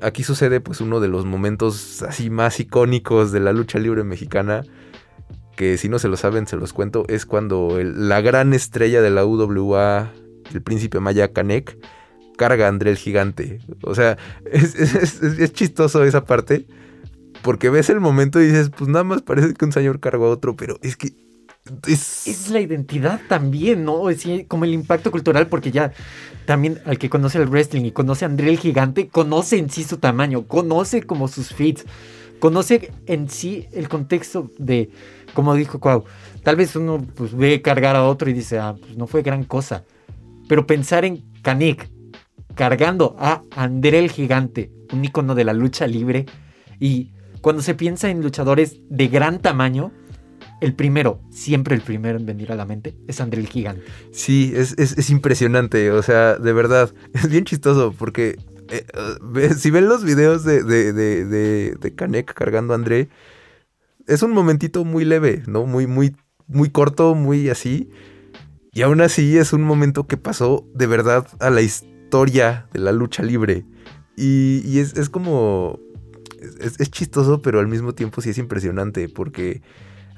Aquí 0.01 0.23
sucede 0.23 0.61
pues 0.61 0.81
uno 0.81 0.99
de 0.99 1.07
los 1.09 1.25
momentos 1.25 2.01
así 2.03 2.29
más 2.29 2.59
icónicos 2.59 3.31
de 3.31 3.39
la 3.41 3.51
lucha 3.53 3.77
libre 3.77 4.03
mexicana, 4.03 4.63
que 5.57 5.77
si 5.77 5.89
no 5.89 5.99
se 5.99 6.07
lo 6.07 6.17
saben, 6.17 6.47
se 6.47 6.55
los 6.55 6.73
cuento, 6.73 7.05
es 7.07 7.25
cuando 7.25 7.77
la 7.83 8.21
gran 8.21 8.53
estrella 8.53 9.01
de 9.01 9.09
la 9.09 9.25
UWA, 9.25 10.11
el 10.53 10.61
príncipe 10.61 10.99
Maya 10.99 11.33
Canek, 11.33 11.77
carga 12.37 12.65
a 12.65 12.69
André 12.69 12.89
el 12.91 12.97
gigante. 12.97 13.59
O 13.83 13.93
sea, 13.93 14.17
es, 14.51 14.73
es- 14.75 14.95
es- 14.95 15.21
es 15.39 15.53
chistoso 15.53 16.03
esa 16.03 16.23
parte, 16.25 16.65
porque 17.43 17.69
ves 17.69 17.89
el 17.89 17.99
momento 17.99 18.41
y 18.41 18.45
dices, 18.45 18.69
pues 18.75 18.89
nada 18.89 19.03
más 19.03 19.21
parece 19.21 19.53
que 19.53 19.65
un 19.65 19.71
señor 19.73 19.99
cargó 19.99 20.27
a 20.27 20.29
otro, 20.29 20.55
pero 20.55 20.77
es 20.81 20.95
que... 20.95 21.09
Es, 21.87 22.27
Es 22.27 22.49
la 22.49 22.59
identidad 22.59 23.21
también, 23.27 23.85
¿no? 23.85 24.09
Es 24.09 24.25
como 24.47 24.65
el 24.65 24.73
impacto 24.73 25.11
cultural, 25.11 25.47
porque 25.47 25.71
ya 25.71 25.93
también 26.45 26.79
al 26.85 26.97
que 26.97 27.09
conoce 27.09 27.37
el 27.37 27.47
wrestling 27.47 27.85
y 27.85 27.91
conoce 27.91 28.25
a 28.25 28.27
André 28.27 28.49
el 28.49 28.57
Gigante, 28.57 29.07
conoce 29.09 29.57
en 29.57 29.69
sí 29.69 29.83
su 29.83 29.97
tamaño, 29.97 30.47
conoce 30.47 31.03
como 31.03 31.27
sus 31.27 31.53
feats, 31.53 31.85
conoce 32.39 32.91
en 33.05 33.29
sí 33.29 33.67
el 33.73 33.87
contexto 33.87 34.49
de, 34.57 34.89
como 35.33 35.53
dijo 35.53 35.79
Cuau, 35.79 36.03
tal 36.43 36.55
vez 36.55 36.75
uno 36.75 36.99
pues, 37.15 37.35
ve 37.35 37.61
cargar 37.61 37.95
a 37.95 38.05
otro 38.05 38.29
y 38.29 38.33
dice, 38.33 38.57
ah, 38.57 38.75
pues 38.79 38.97
no 38.97 39.05
fue 39.05 39.21
gran 39.21 39.43
cosa. 39.43 39.85
Pero 40.49 40.65
pensar 40.65 41.05
en 41.05 41.23
Kanik 41.43 41.89
cargando 42.55 43.15
a 43.19 43.43
André 43.55 43.99
el 43.99 44.11
Gigante, 44.11 44.71
un 44.91 45.05
icono 45.05 45.35
de 45.35 45.45
la 45.45 45.53
lucha 45.53 45.87
libre, 45.87 46.25
y 46.79 47.11
cuando 47.41 47.61
se 47.61 47.75
piensa 47.75 48.09
en 48.09 48.21
luchadores 48.21 48.79
de 48.89 49.07
gran 49.07 49.39
tamaño, 49.39 49.91
el 50.61 50.73
primero, 50.75 51.21
siempre 51.29 51.75
el 51.75 51.81
primero 51.81 52.17
en 52.17 52.25
venir 52.25 52.51
a 52.51 52.55
la 52.55 52.65
mente, 52.65 52.95
es 53.07 53.19
André 53.19 53.41
el 53.41 53.47
Gigante. 53.47 53.83
Sí, 54.11 54.53
es, 54.55 54.75
es- 54.77 54.97
es 54.97 55.09
impresionante, 55.09 55.91
o 55.91 56.01
sea, 56.03 56.35
de 56.37 56.53
verdad, 56.53 56.93
es 57.13 57.29
bien 57.29 57.43
chistoso 57.43 57.93
porque 57.97 58.37
eh, 58.69 58.85
eh, 59.35 59.53
si 59.57 59.69
ven 59.71 59.89
los 59.89 60.03
videos 60.03 60.43
de, 60.45 60.63
de, 60.63 60.93
de, 60.93 61.25
de, 61.25 61.75
de 61.79 61.95
Kanek 61.95 62.33
cargando 62.33 62.73
a 62.73 62.77
André, 62.77 63.09
es 64.07 64.23
un 64.23 64.31
momentito 64.31 64.83
muy 64.85 65.05
leve, 65.05 65.43
¿no? 65.47 65.65
Muy, 65.65 65.87
muy, 65.87 66.15
muy 66.47 66.69
corto, 66.69 67.15
muy 67.15 67.49
así. 67.49 67.89
Y 68.73 68.81
aún 68.83 69.01
así 69.01 69.37
es 69.37 69.53
un 69.53 69.63
momento 69.63 70.07
que 70.07 70.17
pasó 70.17 70.65
de 70.73 70.87
verdad 70.87 71.27
a 71.39 71.49
la 71.49 71.61
historia 71.61 72.67
de 72.73 72.79
la 72.79 72.91
lucha 72.93 73.23
libre. 73.23 73.65
Y, 74.17 74.61
y 74.65 74.79
es, 74.79 74.95
es 74.97 75.09
como... 75.09 75.79
Es, 76.59 76.79
es 76.79 76.89
chistoso, 76.89 77.41
pero 77.41 77.59
al 77.59 77.67
mismo 77.67 77.93
tiempo 77.93 78.21
sí 78.21 78.29
es 78.31 78.37
impresionante 78.37 79.07
porque... 79.09 79.61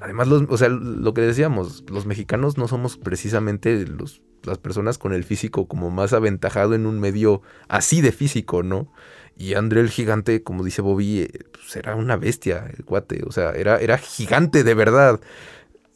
Además, 0.03 0.27
o 0.27 0.57
sea, 0.57 0.67
lo 0.67 1.13
que 1.13 1.21
decíamos, 1.21 1.85
los 1.89 2.05
mexicanos 2.05 2.57
no 2.57 2.67
somos 2.67 2.97
precisamente 2.97 3.87
los, 3.87 4.21
las 4.43 4.57
personas 4.57 4.97
con 4.97 5.13
el 5.13 5.23
físico 5.23 5.65
como 5.69 5.91
más 5.91 6.11
aventajado 6.11 6.75
en 6.75 6.85
un 6.85 6.99
medio 6.99 7.41
así 7.69 8.01
de 8.01 8.11
físico, 8.11 8.63
¿no? 8.63 8.91
Y 9.37 9.53
André 9.53 9.79
el 9.79 9.89
gigante, 9.89 10.43
como 10.43 10.65
dice 10.65 10.81
Bobby, 10.81 11.21
eh, 11.21 11.29
pues 11.53 11.77
era 11.77 11.95
una 11.95 12.17
bestia, 12.17 12.69
el 12.77 12.83
cuate, 12.83 13.23
o 13.25 13.31
sea, 13.31 13.51
era, 13.51 13.77
era 13.77 13.97
gigante 13.97 14.65
de 14.65 14.73
verdad. 14.73 15.21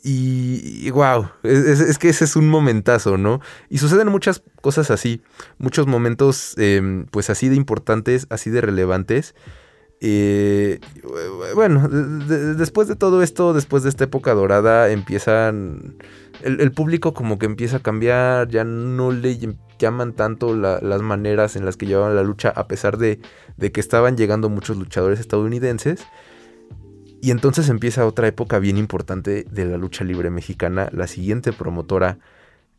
Y, 0.02 0.90
wow, 0.92 1.28
es 1.44 1.98
que 1.98 2.08
ese 2.08 2.24
es 2.24 2.38
un 2.38 2.48
momentazo, 2.48 3.18
¿no? 3.18 3.42
Y 3.70 3.80
suceden 3.80 4.08
muchas 4.08 4.42
cosas 4.62 4.90
así, 4.90 5.22
muchos 5.58 5.86
momentos, 5.86 6.54
em, 6.58 7.08
pues 7.08 7.30
así 7.30 7.50
de 7.50 7.58
importantes, 7.58 8.26
así 8.30 8.52
de 8.52 8.62
relevantes. 8.62 9.36
Eh, 10.00 10.80
bueno, 11.56 11.88
de- 11.88 12.26
de- 12.26 12.54
después 12.56 12.88
de 12.88 12.96
todo 12.96 13.24
esto, 13.24 13.54
después 13.54 13.82
de 13.84 13.90
esta 13.90 14.04
época 14.04 14.34
dorada, 14.34 14.90
empiezan. 14.90 15.96
El, 16.44 16.72
público 16.72 17.14
como 17.16 17.40
que 17.40 17.48
empieza 17.48 17.78
a 17.78 17.80
cambiar, 17.82 18.48
ya 18.48 18.64
no 18.64 19.12
le 19.12 19.40
ll- 19.40 19.58
llaman 19.80 20.14
tanto 20.14 20.56
la- 20.56 20.80
las 20.82 21.02
maneras 21.02 21.56
en 21.56 21.66
las 21.66 21.78
que 21.78 21.88
llevaban 21.88 22.16
la 22.16 22.22
lucha, 22.22 22.50
a 22.50 22.68
pesar 22.68 22.98
de, 22.98 23.20
de 23.58 23.72
que 23.72 23.80
estaban 23.80 24.18
llegando 24.18 24.50
muchos 24.50 24.78
luchadores 24.78 25.20
estadounidenses. 25.20 26.06
Y 27.20 27.32
entonces 27.32 27.68
empieza 27.70 28.06
otra 28.06 28.28
época 28.28 28.60
bien 28.60 28.78
importante 28.78 29.46
de 29.50 29.66
la 29.66 29.78
lucha 29.78 30.04
libre 30.04 30.30
mexicana, 30.30 30.90
la 30.94 31.08
siguiente 31.08 31.52
promotora, 31.52 32.20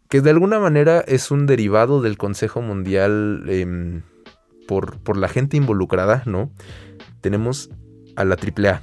que 0.08 0.20
de 0.20 0.30
alguna 0.30 0.60
manera 0.60 1.00
es 1.00 1.32
un 1.32 1.46
derivado 1.46 2.00
del 2.00 2.16
Consejo 2.16 2.62
Mundial 2.62 3.42
em, 3.48 4.02
por, 4.68 4.98
por 4.98 5.16
la 5.16 5.28
gente 5.28 5.56
involucrada, 5.56 6.22
¿no? 6.26 6.50
Tenemos 7.20 7.70
a 8.16 8.24
la 8.24 8.36
AAA. 8.36 8.82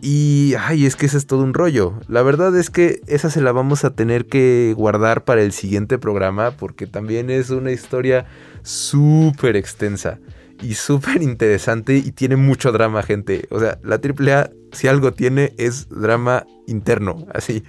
Y, 0.00 0.54
ay, 0.58 0.86
es 0.86 0.94
que 0.94 1.06
ese 1.06 1.18
es 1.18 1.26
todo 1.26 1.42
un 1.42 1.54
rollo. 1.54 1.94
La 2.06 2.22
verdad 2.22 2.56
es 2.56 2.70
que 2.70 3.00
esa 3.08 3.30
se 3.30 3.40
la 3.40 3.50
vamos 3.50 3.84
a 3.84 3.94
tener 3.94 4.26
que 4.26 4.72
guardar 4.76 5.24
para 5.24 5.42
el 5.42 5.52
siguiente 5.52 5.98
programa 5.98 6.52
porque 6.52 6.86
también 6.86 7.30
es 7.30 7.50
una 7.50 7.72
historia 7.72 8.26
súper 8.62 9.56
extensa 9.56 10.20
y 10.62 10.74
súper 10.74 11.22
interesante 11.22 11.96
y 11.96 12.12
tiene 12.12 12.36
mucho 12.36 12.70
drama, 12.70 13.02
gente. 13.02 13.46
O 13.50 13.58
sea, 13.58 13.78
la 13.82 13.96
AAA, 13.96 14.50
si 14.72 14.86
algo 14.86 15.12
tiene, 15.12 15.52
es 15.58 15.88
drama 15.88 16.46
interno, 16.66 17.26
así. 17.34 17.64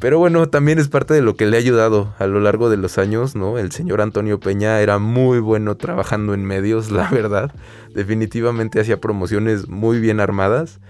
Pero 0.00 0.18
bueno, 0.18 0.48
también 0.48 0.78
es 0.78 0.88
parte 0.88 1.12
de 1.12 1.20
lo 1.20 1.36
que 1.36 1.44
le 1.44 1.58
ha 1.58 1.60
ayudado 1.60 2.14
a 2.18 2.26
lo 2.26 2.40
largo 2.40 2.70
de 2.70 2.78
los 2.78 2.96
años, 2.96 3.36
¿no? 3.36 3.58
El 3.58 3.70
señor 3.70 4.00
Antonio 4.00 4.40
Peña 4.40 4.80
era 4.80 4.98
muy 4.98 5.40
bueno 5.40 5.76
trabajando 5.76 6.32
en 6.32 6.42
medios, 6.42 6.90
la 6.90 7.10
verdad. 7.10 7.52
Definitivamente 7.94 8.80
hacía 8.80 8.98
promociones 8.98 9.68
muy 9.68 10.00
bien 10.00 10.18
armadas. 10.18 10.80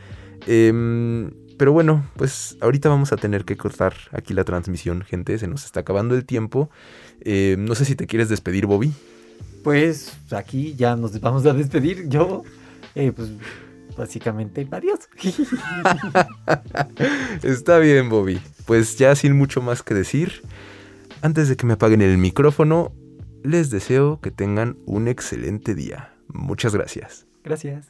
Em, 0.46 1.32
pero 1.58 1.72
bueno, 1.72 2.04
pues 2.16 2.56
ahorita 2.60 2.88
vamos 2.88 3.12
a 3.12 3.16
tener 3.16 3.44
que 3.44 3.56
cortar 3.56 3.94
aquí 4.12 4.32
la 4.32 4.44
transmisión, 4.44 5.02
gente. 5.02 5.36
Se 5.38 5.48
nos 5.48 5.64
está 5.64 5.80
acabando 5.80 6.14
el 6.14 6.24
tiempo. 6.24 6.70
Em, 7.20 7.64
no 7.64 7.74
sé 7.74 7.84
si 7.84 7.96
te 7.96 8.06
quieres 8.06 8.28
despedir, 8.28 8.66
Bobby. 8.66 8.92
Pues 9.64 10.16
aquí 10.30 10.76
ya 10.76 10.94
nos 10.94 11.20
vamos 11.20 11.44
a 11.46 11.52
despedir. 11.52 12.08
Yo, 12.08 12.44
eh, 12.94 13.10
pues 13.10 13.30
básicamente, 14.00 14.66
adiós. 14.70 15.08
Está 17.42 17.78
bien, 17.78 18.08
Bobby. 18.08 18.40
Pues 18.66 18.96
ya 18.96 19.14
sin 19.14 19.36
mucho 19.36 19.60
más 19.60 19.82
que 19.82 19.94
decir, 19.94 20.42
antes 21.22 21.48
de 21.48 21.56
que 21.56 21.66
me 21.66 21.74
apaguen 21.74 22.02
el 22.02 22.18
micrófono, 22.18 22.92
les 23.44 23.70
deseo 23.70 24.20
que 24.20 24.30
tengan 24.30 24.78
un 24.86 25.06
excelente 25.06 25.74
día. 25.74 26.14
Muchas 26.28 26.74
gracias. 26.74 27.26
Gracias. 27.44 27.89